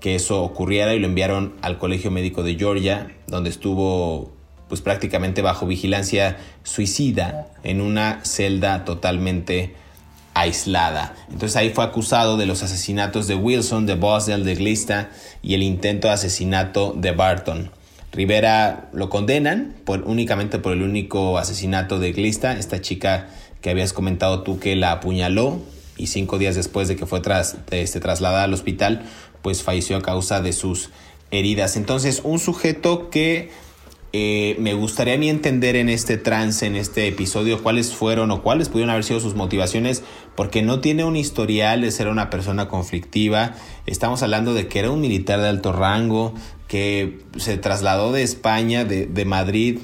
que 0.00 0.14
eso 0.14 0.42
ocurriera 0.42 0.94
y 0.94 1.00
lo 1.00 1.06
enviaron 1.06 1.54
al 1.62 1.78
Colegio 1.78 2.10
Médico 2.10 2.42
de 2.44 2.54
Georgia, 2.54 3.16
donde 3.26 3.50
estuvo 3.50 4.32
pues 4.68 4.82
prácticamente 4.82 5.42
bajo 5.42 5.66
vigilancia 5.66 6.36
suicida 6.62 7.50
en 7.64 7.80
una 7.80 8.20
celda 8.24 8.84
totalmente 8.84 9.74
aislada. 10.40 11.14
Entonces 11.30 11.56
ahí 11.56 11.70
fue 11.70 11.84
acusado 11.84 12.36
de 12.36 12.46
los 12.46 12.62
asesinatos 12.62 13.26
de 13.26 13.34
Wilson, 13.34 13.86
de 13.86 13.94
Boswell, 13.94 14.44
de 14.44 14.54
Glista 14.54 15.10
y 15.42 15.54
el 15.54 15.62
intento 15.62 16.08
de 16.08 16.14
asesinato 16.14 16.94
de 16.96 17.12
Barton. 17.12 17.70
Rivera 18.12 18.88
lo 18.92 19.10
condenan 19.10 19.74
por, 19.84 20.02
únicamente 20.02 20.58
por 20.58 20.72
el 20.72 20.82
único 20.82 21.38
asesinato 21.38 21.98
de 21.98 22.12
Glista, 22.12 22.56
esta 22.56 22.80
chica 22.80 23.28
que 23.60 23.70
habías 23.70 23.92
comentado 23.92 24.42
tú 24.42 24.58
que 24.58 24.76
la 24.76 24.92
apuñaló 24.92 25.60
y 25.96 26.06
cinco 26.06 26.38
días 26.38 26.54
después 26.54 26.88
de 26.88 26.96
que 26.96 27.06
fue 27.06 27.20
tras, 27.20 27.56
este, 27.70 28.00
trasladada 28.00 28.44
al 28.44 28.54
hospital, 28.54 29.02
pues 29.42 29.62
falleció 29.62 29.96
a 29.96 30.02
causa 30.02 30.40
de 30.40 30.52
sus 30.52 30.90
heridas. 31.30 31.76
Entonces, 31.76 32.20
un 32.24 32.38
sujeto 32.38 33.10
que 33.10 33.50
eh, 34.14 34.56
me 34.58 34.72
gustaría 34.72 35.14
a 35.14 35.18
mí 35.18 35.28
entender 35.28 35.76
en 35.76 35.90
este 35.90 36.16
trance, 36.16 36.64
en 36.66 36.76
este 36.76 37.06
episodio, 37.06 37.62
cuáles 37.62 37.94
fueron 37.94 38.30
o 38.30 38.42
cuáles 38.42 38.70
pudieron 38.70 38.90
haber 38.90 39.04
sido 39.04 39.20
sus 39.20 39.34
motivaciones, 39.34 40.02
porque 40.34 40.62
no 40.62 40.80
tiene 40.80 41.04
un 41.04 41.16
historial 41.16 41.82
de 41.82 41.90
ser 41.90 42.08
una 42.08 42.30
persona 42.30 42.68
conflictiva. 42.68 43.54
Estamos 43.84 44.22
hablando 44.22 44.54
de 44.54 44.66
que 44.66 44.78
era 44.78 44.90
un 44.90 45.02
militar 45.02 45.40
de 45.40 45.48
alto 45.48 45.72
rango, 45.72 46.32
que 46.68 47.18
se 47.36 47.58
trasladó 47.58 48.12
de 48.12 48.22
España, 48.22 48.84
de, 48.84 49.24
Madrid 49.26 49.78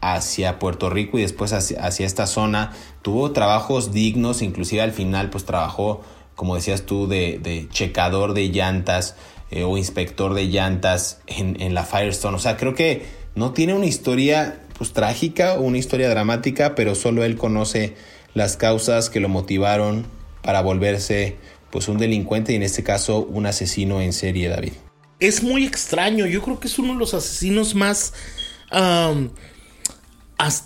hacia 0.00 0.58
Puerto 0.58 0.88
Rico 0.88 1.18
y 1.18 1.22
después 1.22 1.52
hacia, 1.52 2.06
esta 2.06 2.26
zona. 2.26 2.72
Tuvo 3.02 3.32
trabajos 3.32 3.92
dignos, 3.92 4.40
inclusive 4.40 4.80
al 4.80 4.92
final 4.92 5.28
pues 5.28 5.44
trabajó, 5.44 6.00
como 6.34 6.54
decías 6.54 6.86
tú, 6.86 7.08
de, 7.08 7.68
checador 7.70 8.32
de 8.32 8.48
llantas 8.48 9.16
eh, 9.50 9.64
o 9.64 9.76
inspector 9.76 10.32
de 10.32 10.46
llantas 10.48 11.20
en, 11.26 11.60
en 11.60 11.74
la 11.74 11.84
Firestone. 11.84 12.36
O 12.36 12.40
sea, 12.40 12.56
creo 12.56 12.74
que 12.74 13.25
no 13.36 13.52
tiene 13.52 13.74
una 13.74 13.86
historia 13.86 14.58
pues 14.76 14.92
trágica 14.92 15.54
o 15.54 15.60
una 15.60 15.78
historia 15.78 16.08
dramática, 16.08 16.74
pero 16.74 16.94
solo 16.94 17.24
él 17.24 17.36
conoce 17.36 17.94
las 18.34 18.56
causas 18.56 19.08
que 19.08 19.20
lo 19.20 19.28
motivaron 19.28 20.06
para 20.42 20.60
volverse 20.62 21.36
pues 21.70 21.88
un 21.88 21.98
delincuente 21.98 22.52
y 22.52 22.56
en 22.56 22.62
este 22.62 22.82
caso 22.82 23.20
un 23.20 23.46
asesino 23.46 24.00
en 24.00 24.12
serie, 24.12 24.48
David. 24.48 24.72
Es 25.20 25.42
muy 25.42 25.64
extraño, 25.64 26.26
yo 26.26 26.42
creo 26.42 26.60
que 26.60 26.68
es 26.68 26.78
uno 26.78 26.94
de 26.94 26.98
los 26.98 27.14
asesinos 27.14 27.74
más 27.74 28.12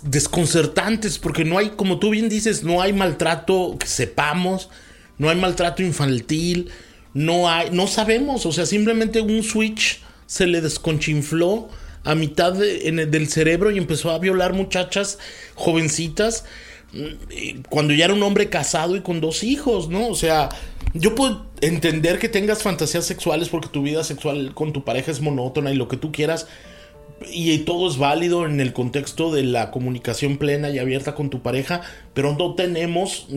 desconcertantes 0.03 1.19
porque 1.19 1.45
no 1.45 1.57
hay, 1.57 1.69
como 1.71 1.99
tú 1.99 2.09
bien 2.09 2.29
dices, 2.29 2.63
no 2.63 2.81
hay 2.81 2.93
maltrato 2.93 3.77
que 3.79 3.87
sepamos, 3.87 4.69
no 5.17 5.29
hay 5.29 5.37
maltrato 5.37 5.83
infantil, 5.83 6.69
no 7.13 7.49
hay, 7.49 7.69
no 7.71 7.87
sabemos, 7.87 8.45
o 8.45 8.51
sea, 8.51 8.65
simplemente 8.65 9.21
un 9.21 9.43
switch 9.43 10.01
se 10.25 10.47
le 10.47 10.61
desconchinfló 10.61 11.69
a 12.03 12.15
mitad 12.15 12.53
del 12.53 13.27
cerebro 13.27 13.71
y 13.71 13.77
empezó 13.77 14.11
a 14.11 14.19
violar 14.19 14.53
muchachas 14.53 15.19
jovencitas 15.55 16.45
mm, 16.93 17.61
cuando 17.69 17.93
ya 17.93 18.05
era 18.05 18.13
un 18.13 18.23
hombre 18.23 18.49
casado 18.49 18.95
y 18.95 19.01
con 19.01 19.21
dos 19.21 19.43
hijos, 19.43 19.89
¿no? 19.89 20.07
O 20.07 20.15
sea, 20.15 20.49
yo 20.93 21.15
puedo 21.15 21.45
entender 21.61 22.19
que 22.19 22.29
tengas 22.29 22.63
fantasías 22.63 23.05
sexuales 23.05 23.49
porque 23.49 23.69
tu 23.69 23.83
vida 23.83 24.03
sexual 24.03 24.53
con 24.53 24.73
tu 24.73 24.83
pareja 24.83 25.11
es 25.11 25.21
monótona 25.21 25.71
y 25.71 25.75
lo 25.75 25.87
que 25.87 25.97
tú 25.97 26.11
quieras. 26.11 26.47
Y 27.31 27.55
todo 27.59 27.87
es 27.87 27.97
válido 27.97 28.47
en 28.47 28.59
el 28.59 28.73
contexto 28.73 29.31
de 29.31 29.43
la 29.43 29.69
comunicación 29.69 30.37
plena 30.37 30.71
y 30.71 30.79
abierta 30.79 31.13
con 31.13 31.29
tu 31.29 31.43
pareja, 31.43 31.81
pero 32.15 32.35
no 32.35 32.55
tenemos 32.55 33.27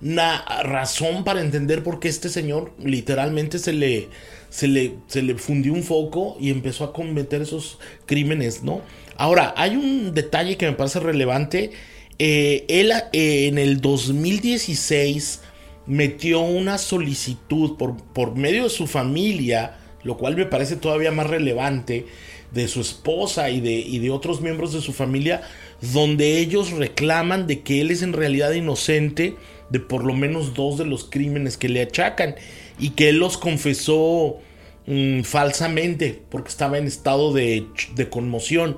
ninguna 0.00 0.44
razón 0.62 1.24
para 1.24 1.40
entender 1.40 1.82
por 1.82 2.00
qué 2.00 2.08
este 2.08 2.28
señor 2.28 2.72
literalmente 2.78 3.58
se 3.58 3.72
le 3.72 4.08
se 4.54 4.68
le, 4.68 4.94
se 5.08 5.22
le 5.22 5.34
fundió 5.34 5.72
un 5.72 5.82
foco 5.82 6.36
y 6.38 6.50
empezó 6.50 6.84
a 6.84 6.92
cometer 6.92 7.42
esos 7.42 7.80
crímenes, 8.06 8.62
¿no? 8.62 8.82
Ahora, 9.16 9.52
hay 9.56 9.74
un 9.74 10.14
detalle 10.14 10.56
que 10.56 10.66
me 10.66 10.74
parece 10.74 11.00
relevante. 11.00 11.72
Eh, 12.20 12.64
él 12.68 12.92
eh, 13.12 13.48
en 13.48 13.58
el 13.58 13.80
2016 13.80 15.40
metió 15.86 16.40
una 16.42 16.78
solicitud 16.78 17.76
por, 17.76 17.96
por 17.96 18.36
medio 18.36 18.62
de 18.62 18.70
su 18.70 18.86
familia, 18.86 19.76
lo 20.04 20.16
cual 20.16 20.36
me 20.36 20.46
parece 20.46 20.76
todavía 20.76 21.10
más 21.10 21.28
relevante, 21.28 22.06
de 22.52 22.68
su 22.68 22.80
esposa 22.80 23.50
y 23.50 23.60
de, 23.60 23.72
y 23.72 23.98
de 23.98 24.10
otros 24.10 24.40
miembros 24.40 24.72
de 24.72 24.80
su 24.80 24.92
familia, 24.92 25.42
donde 25.80 26.38
ellos 26.38 26.70
reclaman 26.70 27.48
de 27.48 27.62
que 27.62 27.80
él 27.80 27.90
es 27.90 28.02
en 28.02 28.12
realidad 28.12 28.52
inocente 28.52 29.34
de 29.70 29.80
por 29.80 30.04
lo 30.04 30.14
menos 30.14 30.54
dos 30.54 30.78
de 30.78 30.84
los 30.84 31.04
crímenes 31.04 31.56
que 31.56 31.68
le 31.68 31.82
achacan 31.82 32.36
y 32.78 32.90
que 32.90 33.08
él 33.08 33.18
los 33.18 33.38
confesó 33.38 34.38
mm, 34.86 35.22
falsamente 35.22 36.22
porque 36.28 36.48
estaba 36.48 36.78
en 36.78 36.86
estado 36.86 37.32
de, 37.32 37.66
conmoción 38.10 38.76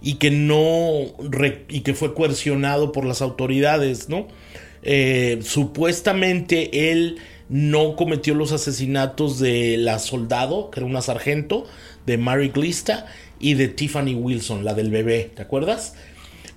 y 0.00 0.14
que 0.14 0.30
no 0.30 1.06
y 1.68 1.80
que 1.80 1.94
fue 1.94 2.14
coercionado 2.14 2.92
por 2.92 3.04
las 3.04 3.20
autoridades, 3.20 4.08
¿no? 4.08 4.28
Eh, 4.82 5.40
supuestamente 5.42 6.90
él 6.90 7.18
no 7.48 7.96
cometió 7.96 8.34
los 8.34 8.52
asesinatos 8.52 9.38
de 9.38 9.76
la 9.78 9.98
soldado, 9.98 10.70
que 10.70 10.80
era 10.80 10.86
una 10.86 11.00
sargento, 11.00 11.66
de 12.06 12.18
Mary 12.18 12.48
Glista 12.48 13.06
y 13.40 13.54
de 13.54 13.68
Tiffany 13.68 14.14
Wilson, 14.14 14.64
la 14.64 14.74
del 14.74 14.90
bebé, 14.90 15.30
¿te 15.34 15.42
acuerdas? 15.42 15.94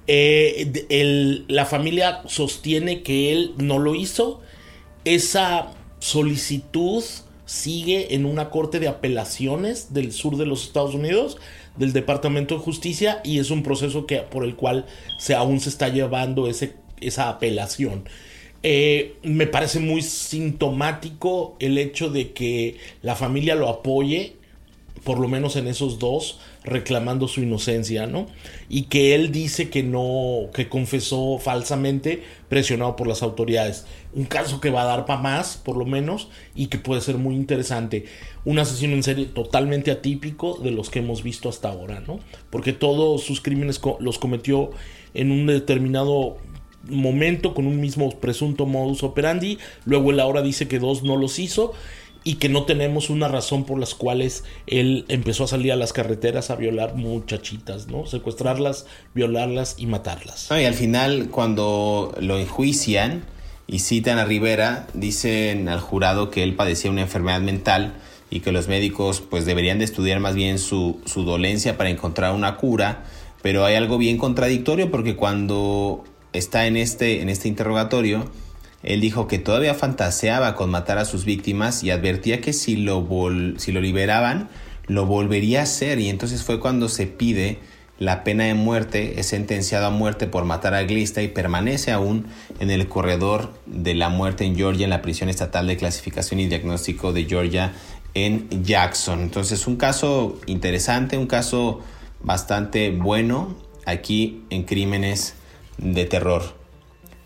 Eh, 0.07 1.43
la 1.47 1.65
familia 1.65 2.21
sostiene 2.27 3.03
que 3.03 3.31
él 3.31 3.53
no 3.57 3.79
lo 3.79 3.95
hizo. 3.95 4.41
Esa 5.05 5.71
solicitud 5.99 7.03
sigue 7.45 8.15
en 8.15 8.25
una 8.25 8.49
corte 8.49 8.79
de 8.79 8.87
apelaciones 8.87 9.93
del 9.93 10.11
sur 10.11 10.37
de 10.37 10.45
los 10.45 10.63
Estados 10.63 10.95
Unidos, 10.95 11.37
del 11.77 11.93
Departamento 11.93 12.55
de 12.55 12.61
Justicia, 12.61 13.21
y 13.23 13.39
es 13.39 13.51
un 13.51 13.63
proceso 13.63 14.05
que, 14.05 14.17
por 14.17 14.45
el 14.45 14.55
cual 14.55 14.85
aún 15.35 15.59
se 15.59 15.69
está 15.69 15.89
llevando 15.89 16.47
ese, 16.47 16.75
esa 17.01 17.29
apelación. 17.29 18.05
Eh, 18.63 19.15
me 19.23 19.47
parece 19.47 19.79
muy 19.79 20.01
sintomático 20.01 21.55
el 21.59 21.77
hecho 21.77 22.09
de 22.09 22.31
que 22.31 22.77
la 23.01 23.15
familia 23.15 23.55
lo 23.55 23.67
apoye, 23.67 24.35
por 25.03 25.19
lo 25.19 25.27
menos 25.27 25.55
en 25.55 25.67
esos 25.67 25.97
dos, 25.97 26.39
reclamando 26.63 27.27
su 27.27 27.41
inocencia, 27.41 28.05
¿no? 28.05 28.27
Y 28.69 28.83
que 28.83 29.15
él 29.15 29.31
dice 29.31 29.69
que 29.69 29.81
no, 29.81 30.49
que 30.53 30.69
confesó 30.69 31.39
falsamente, 31.39 32.23
presionado 32.49 32.95
por 32.95 33.07
las 33.07 33.23
autoridades. 33.23 33.85
Un 34.13 34.25
caso 34.25 34.61
que 34.61 34.69
va 34.69 34.83
a 34.83 34.85
dar 34.85 35.05
para 35.05 35.21
más, 35.21 35.57
por 35.57 35.75
lo 35.77 35.85
menos, 35.85 36.29
y 36.55 36.67
que 36.67 36.77
puede 36.77 37.01
ser 37.01 37.17
muy 37.17 37.35
interesante. 37.35 38.05
Un 38.45 38.59
asesino 38.59 38.93
en 38.93 39.03
serie 39.03 39.25
totalmente 39.25 39.89
atípico 39.89 40.59
de 40.61 40.71
los 40.71 40.89
que 40.89 40.99
hemos 40.99 41.23
visto 41.23 41.49
hasta 41.49 41.69
ahora, 41.69 42.01
¿no? 42.01 42.19
Porque 42.49 42.73
todos 42.73 43.23
sus 43.23 43.41
crímenes 43.41 43.81
los 43.99 44.19
cometió 44.19 44.69
en 45.13 45.31
un 45.31 45.47
determinado 45.47 46.37
momento 46.87 47.53
con 47.53 47.67
un 47.67 47.79
mismo 47.79 48.09
presunto 48.19 48.65
modus 48.65 49.03
operandi. 49.03 49.57
Luego 49.85 50.11
él 50.11 50.19
ahora 50.19 50.41
dice 50.41 50.67
que 50.67 50.79
dos 50.79 51.03
no 51.03 51.15
los 51.17 51.39
hizo 51.39 51.73
y 52.23 52.35
que 52.35 52.49
no 52.49 52.63
tenemos 52.63 53.09
una 53.09 53.27
razón 53.27 53.65
por 53.65 53.79
las 53.79 53.95
cuales 53.95 54.43
él 54.67 55.05
empezó 55.07 55.45
a 55.45 55.47
salir 55.47 55.71
a 55.71 55.75
las 55.75 55.91
carreteras 55.91 56.51
a 56.51 56.55
violar 56.55 56.95
muchachitas, 56.95 57.87
¿no? 57.87 58.05
Secuestrarlas, 58.05 58.85
violarlas 59.15 59.75
y 59.77 59.87
matarlas. 59.87 60.49
y 60.51 60.65
al 60.65 60.75
final 60.75 61.29
cuando 61.31 62.13
lo 62.19 62.37
enjuician 62.37 63.23
y 63.67 63.79
citan 63.79 64.19
a 64.19 64.25
Rivera, 64.25 64.87
dicen 64.93 65.67
al 65.67 65.79
jurado 65.79 66.29
que 66.29 66.43
él 66.43 66.55
padecía 66.55 66.91
una 66.91 67.01
enfermedad 67.01 67.41
mental 67.41 67.93
y 68.29 68.41
que 68.41 68.51
los 68.51 68.67
médicos 68.67 69.21
pues 69.21 69.45
deberían 69.45 69.79
de 69.79 69.85
estudiar 69.85 70.19
más 70.19 70.35
bien 70.35 70.59
su, 70.59 71.01
su 71.05 71.23
dolencia 71.23 71.77
para 71.77 71.89
encontrar 71.89 72.33
una 72.33 72.57
cura, 72.57 73.03
pero 73.41 73.65
hay 73.65 73.75
algo 73.75 73.97
bien 73.97 74.17
contradictorio 74.17 74.91
porque 74.91 75.15
cuando 75.15 76.03
está 76.33 76.67
en 76.67 76.77
este, 76.77 77.21
en 77.21 77.29
este 77.29 77.47
interrogatorio, 77.47 78.29
él 78.83 79.01
dijo 79.01 79.27
que 79.27 79.39
todavía 79.39 79.73
fantaseaba 79.73 80.55
con 80.55 80.69
matar 80.69 80.97
a 80.97 81.05
sus 81.05 81.25
víctimas 81.25 81.83
y 81.83 81.91
advertía 81.91 82.41
que 82.41 82.53
si 82.53 82.75
lo, 82.77 83.07
si 83.57 83.71
lo 83.71 83.81
liberaban, 83.81 84.49
lo 84.87 85.05
volvería 85.05 85.59
a 85.59 85.63
hacer. 85.63 85.99
Y 85.99 86.09
entonces 86.09 86.43
fue 86.43 86.59
cuando 86.59 86.89
se 86.89 87.07
pide 87.07 87.59
la 87.99 88.23
pena 88.23 88.45
de 88.45 88.55
muerte, 88.55 89.19
es 89.19 89.27
sentenciado 89.27 89.85
a 89.85 89.89
muerte 89.91 90.25
por 90.25 90.43
matar 90.45 90.73
a 90.73 90.81
Glista 90.83 91.21
y 91.21 91.27
permanece 91.27 91.91
aún 91.91 92.25
en 92.59 92.71
el 92.71 92.87
corredor 92.87 93.53
de 93.67 93.93
la 93.93 94.09
muerte 94.09 94.43
en 94.43 94.55
Georgia, 94.55 94.85
en 94.85 94.89
la 94.89 95.03
prisión 95.03 95.29
estatal 95.29 95.67
de 95.67 95.77
clasificación 95.77 96.39
y 96.39 96.47
diagnóstico 96.47 97.13
de 97.13 97.25
Georgia 97.25 97.73
en 98.15 98.63
Jackson. 98.63 99.21
Entonces 99.21 99.67
un 99.67 99.75
caso 99.75 100.39
interesante, 100.47 101.19
un 101.19 101.27
caso 101.27 101.81
bastante 102.23 102.89
bueno 102.89 103.55
aquí 103.85 104.43
en 104.49 104.63
crímenes 104.63 105.35
de 105.77 106.05
terror. 106.05 106.55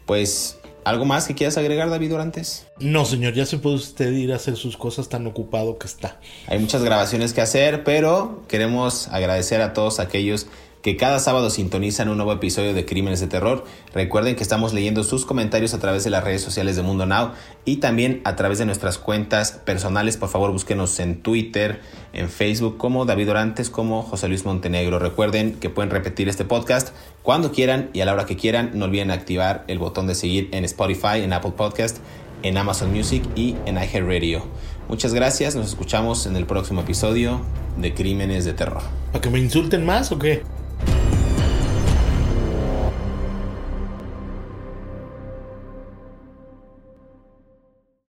Pues 0.06 0.60
¿Algo 0.86 1.04
más 1.04 1.26
que 1.26 1.34
quieras 1.34 1.58
agregar, 1.58 1.90
David 1.90 2.12
Durantes? 2.12 2.68
No, 2.80 3.06
señor, 3.06 3.34
ya 3.34 3.48
se 3.48 3.58
puede 3.58 3.78
usted 3.78 4.12
ir 4.12 4.32
a 4.32 4.36
hacer 4.36 4.56
sus 4.56 4.78
cosas 4.78 5.10
tan 5.10 5.26
ocupado 5.26 5.80
que 5.80 5.88
está. 5.88 6.20
Hay 6.46 6.60
muchas 6.60 6.84
grabaciones 6.84 7.34
que 7.34 7.42
hacer, 7.42 7.84
pero 7.84 8.44
queremos 8.48 9.08
agradecer 9.08 9.62
a 9.62 9.74
todos 9.74 10.00
aquellos 10.00 10.46
que 10.86 10.98
cada 10.98 11.18
sábado 11.18 11.50
sintonizan 11.50 12.10
un 12.10 12.18
nuevo 12.18 12.32
episodio 12.32 12.76
de 12.76 12.86
Crímenes 12.86 13.20
de 13.20 13.26
Terror. 13.26 13.64
Recuerden 13.92 14.36
que 14.36 14.44
estamos 14.44 14.72
leyendo 14.72 15.04
sus 15.04 15.26
comentarios 15.26 15.74
a 15.74 15.80
través 15.80 16.04
de 16.04 16.12
las 16.12 16.24
redes 16.24 16.44
sociales 16.44 16.76
de 16.76 16.84
Mundo 16.84 17.08
Now 17.08 17.32
y 17.66 17.78
también 17.78 18.22
a 18.24 18.36
través 18.36 18.60
de 18.60 18.68
nuestras 18.68 19.00
cuentas 19.00 19.54
personales. 19.54 20.16
Por 20.18 20.30
favor, 20.30 20.52
búsquenos 20.52 21.00
en 21.00 21.24
Twitter, 21.24 21.82
en 22.14 22.30
Facebook 22.30 22.78
como 22.78 23.06
David 23.06 23.32
Orantes, 23.32 23.72
como 23.72 24.04
José 24.04 24.28
Luis 24.28 24.46
Montenegro. 24.46 25.00
Recuerden 25.00 25.56
que 25.56 25.72
pueden 25.72 25.90
repetir 25.90 26.30
este 26.30 26.46
podcast 26.46 26.90
cuando 27.24 27.52
quieran 27.52 27.90
y 27.94 28.02
a 28.02 28.06
la 28.06 28.14
hora 28.14 28.28
que 28.28 28.36
quieran. 28.36 28.70
No 28.76 28.86
olviden 28.86 29.10
activar 29.10 29.64
el 29.68 29.80
botón 29.80 30.06
de 30.06 30.14
seguir 30.14 30.50
en 30.52 30.66
Spotify, 30.66 31.24
en 31.24 31.34
Apple 31.34 31.54
Podcast, 31.58 31.98
en 32.44 32.58
Amazon 32.58 32.94
Music 32.94 33.24
y 33.36 33.56
en 33.66 33.78
iHeartRadio. 33.78 34.44
Muchas 34.88 35.16
gracias, 35.16 35.56
nos 35.56 35.66
escuchamos 35.66 36.28
en 36.28 36.36
el 36.36 36.46
próximo 36.46 36.82
episodio 36.82 37.42
de 37.76 37.96
Crímenes 37.96 38.46
de 38.46 38.54
Terror. 38.54 38.84
¿Para 39.12 39.22
que 39.24 39.32
me 39.32 39.40
insulten 39.40 39.84
más 39.84 40.12
o 40.12 40.20
qué? 40.20 40.44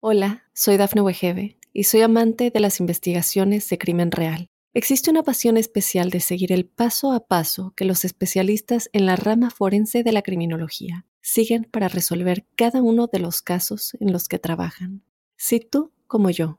Hola, 0.01 0.45
soy 0.53 0.77
Dafne 0.77 1.01
Wegebe 1.01 1.57
y 1.73 1.83
soy 1.83 2.01
amante 2.01 2.51
de 2.51 2.59
las 2.59 2.79
investigaciones 2.79 3.69
de 3.69 3.77
crimen 3.77 4.11
real. 4.11 4.49
Existe 4.73 5.11
una 5.11 5.23
pasión 5.23 5.57
especial 5.57 6.09
de 6.09 6.19
seguir 6.19 6.51
el 6.51 6.65
paso 6.65 7.11
a 7.11 7.27
paso 7.27 7.73
que 7.75 7.85
los 7.85 8.05
especialistas 8.05 8.89
en 8.93 9.05
la 9.05 9.15
rama 9.15 9.49
forense 9.49 10.03
de 10.03 10.11
la 10.11 10.21
criminología 10.21 11.05
siguen 11.21 11.63
para 11.63 11.89
resolver 11.89 12.45
cada 12.55 12.81
uno 12.81 13.07
de 13.07 13.19
los 13.19 13.41
casos 13.41 13.97
en 13.99 14.11
los 14.13 14.27
que 14.27 14.39
trabajan. 14.39 15.03
Si 15.35 15.59
tú, 15.59 15.91
como 16.07 16.29
yo, 16.29 16.58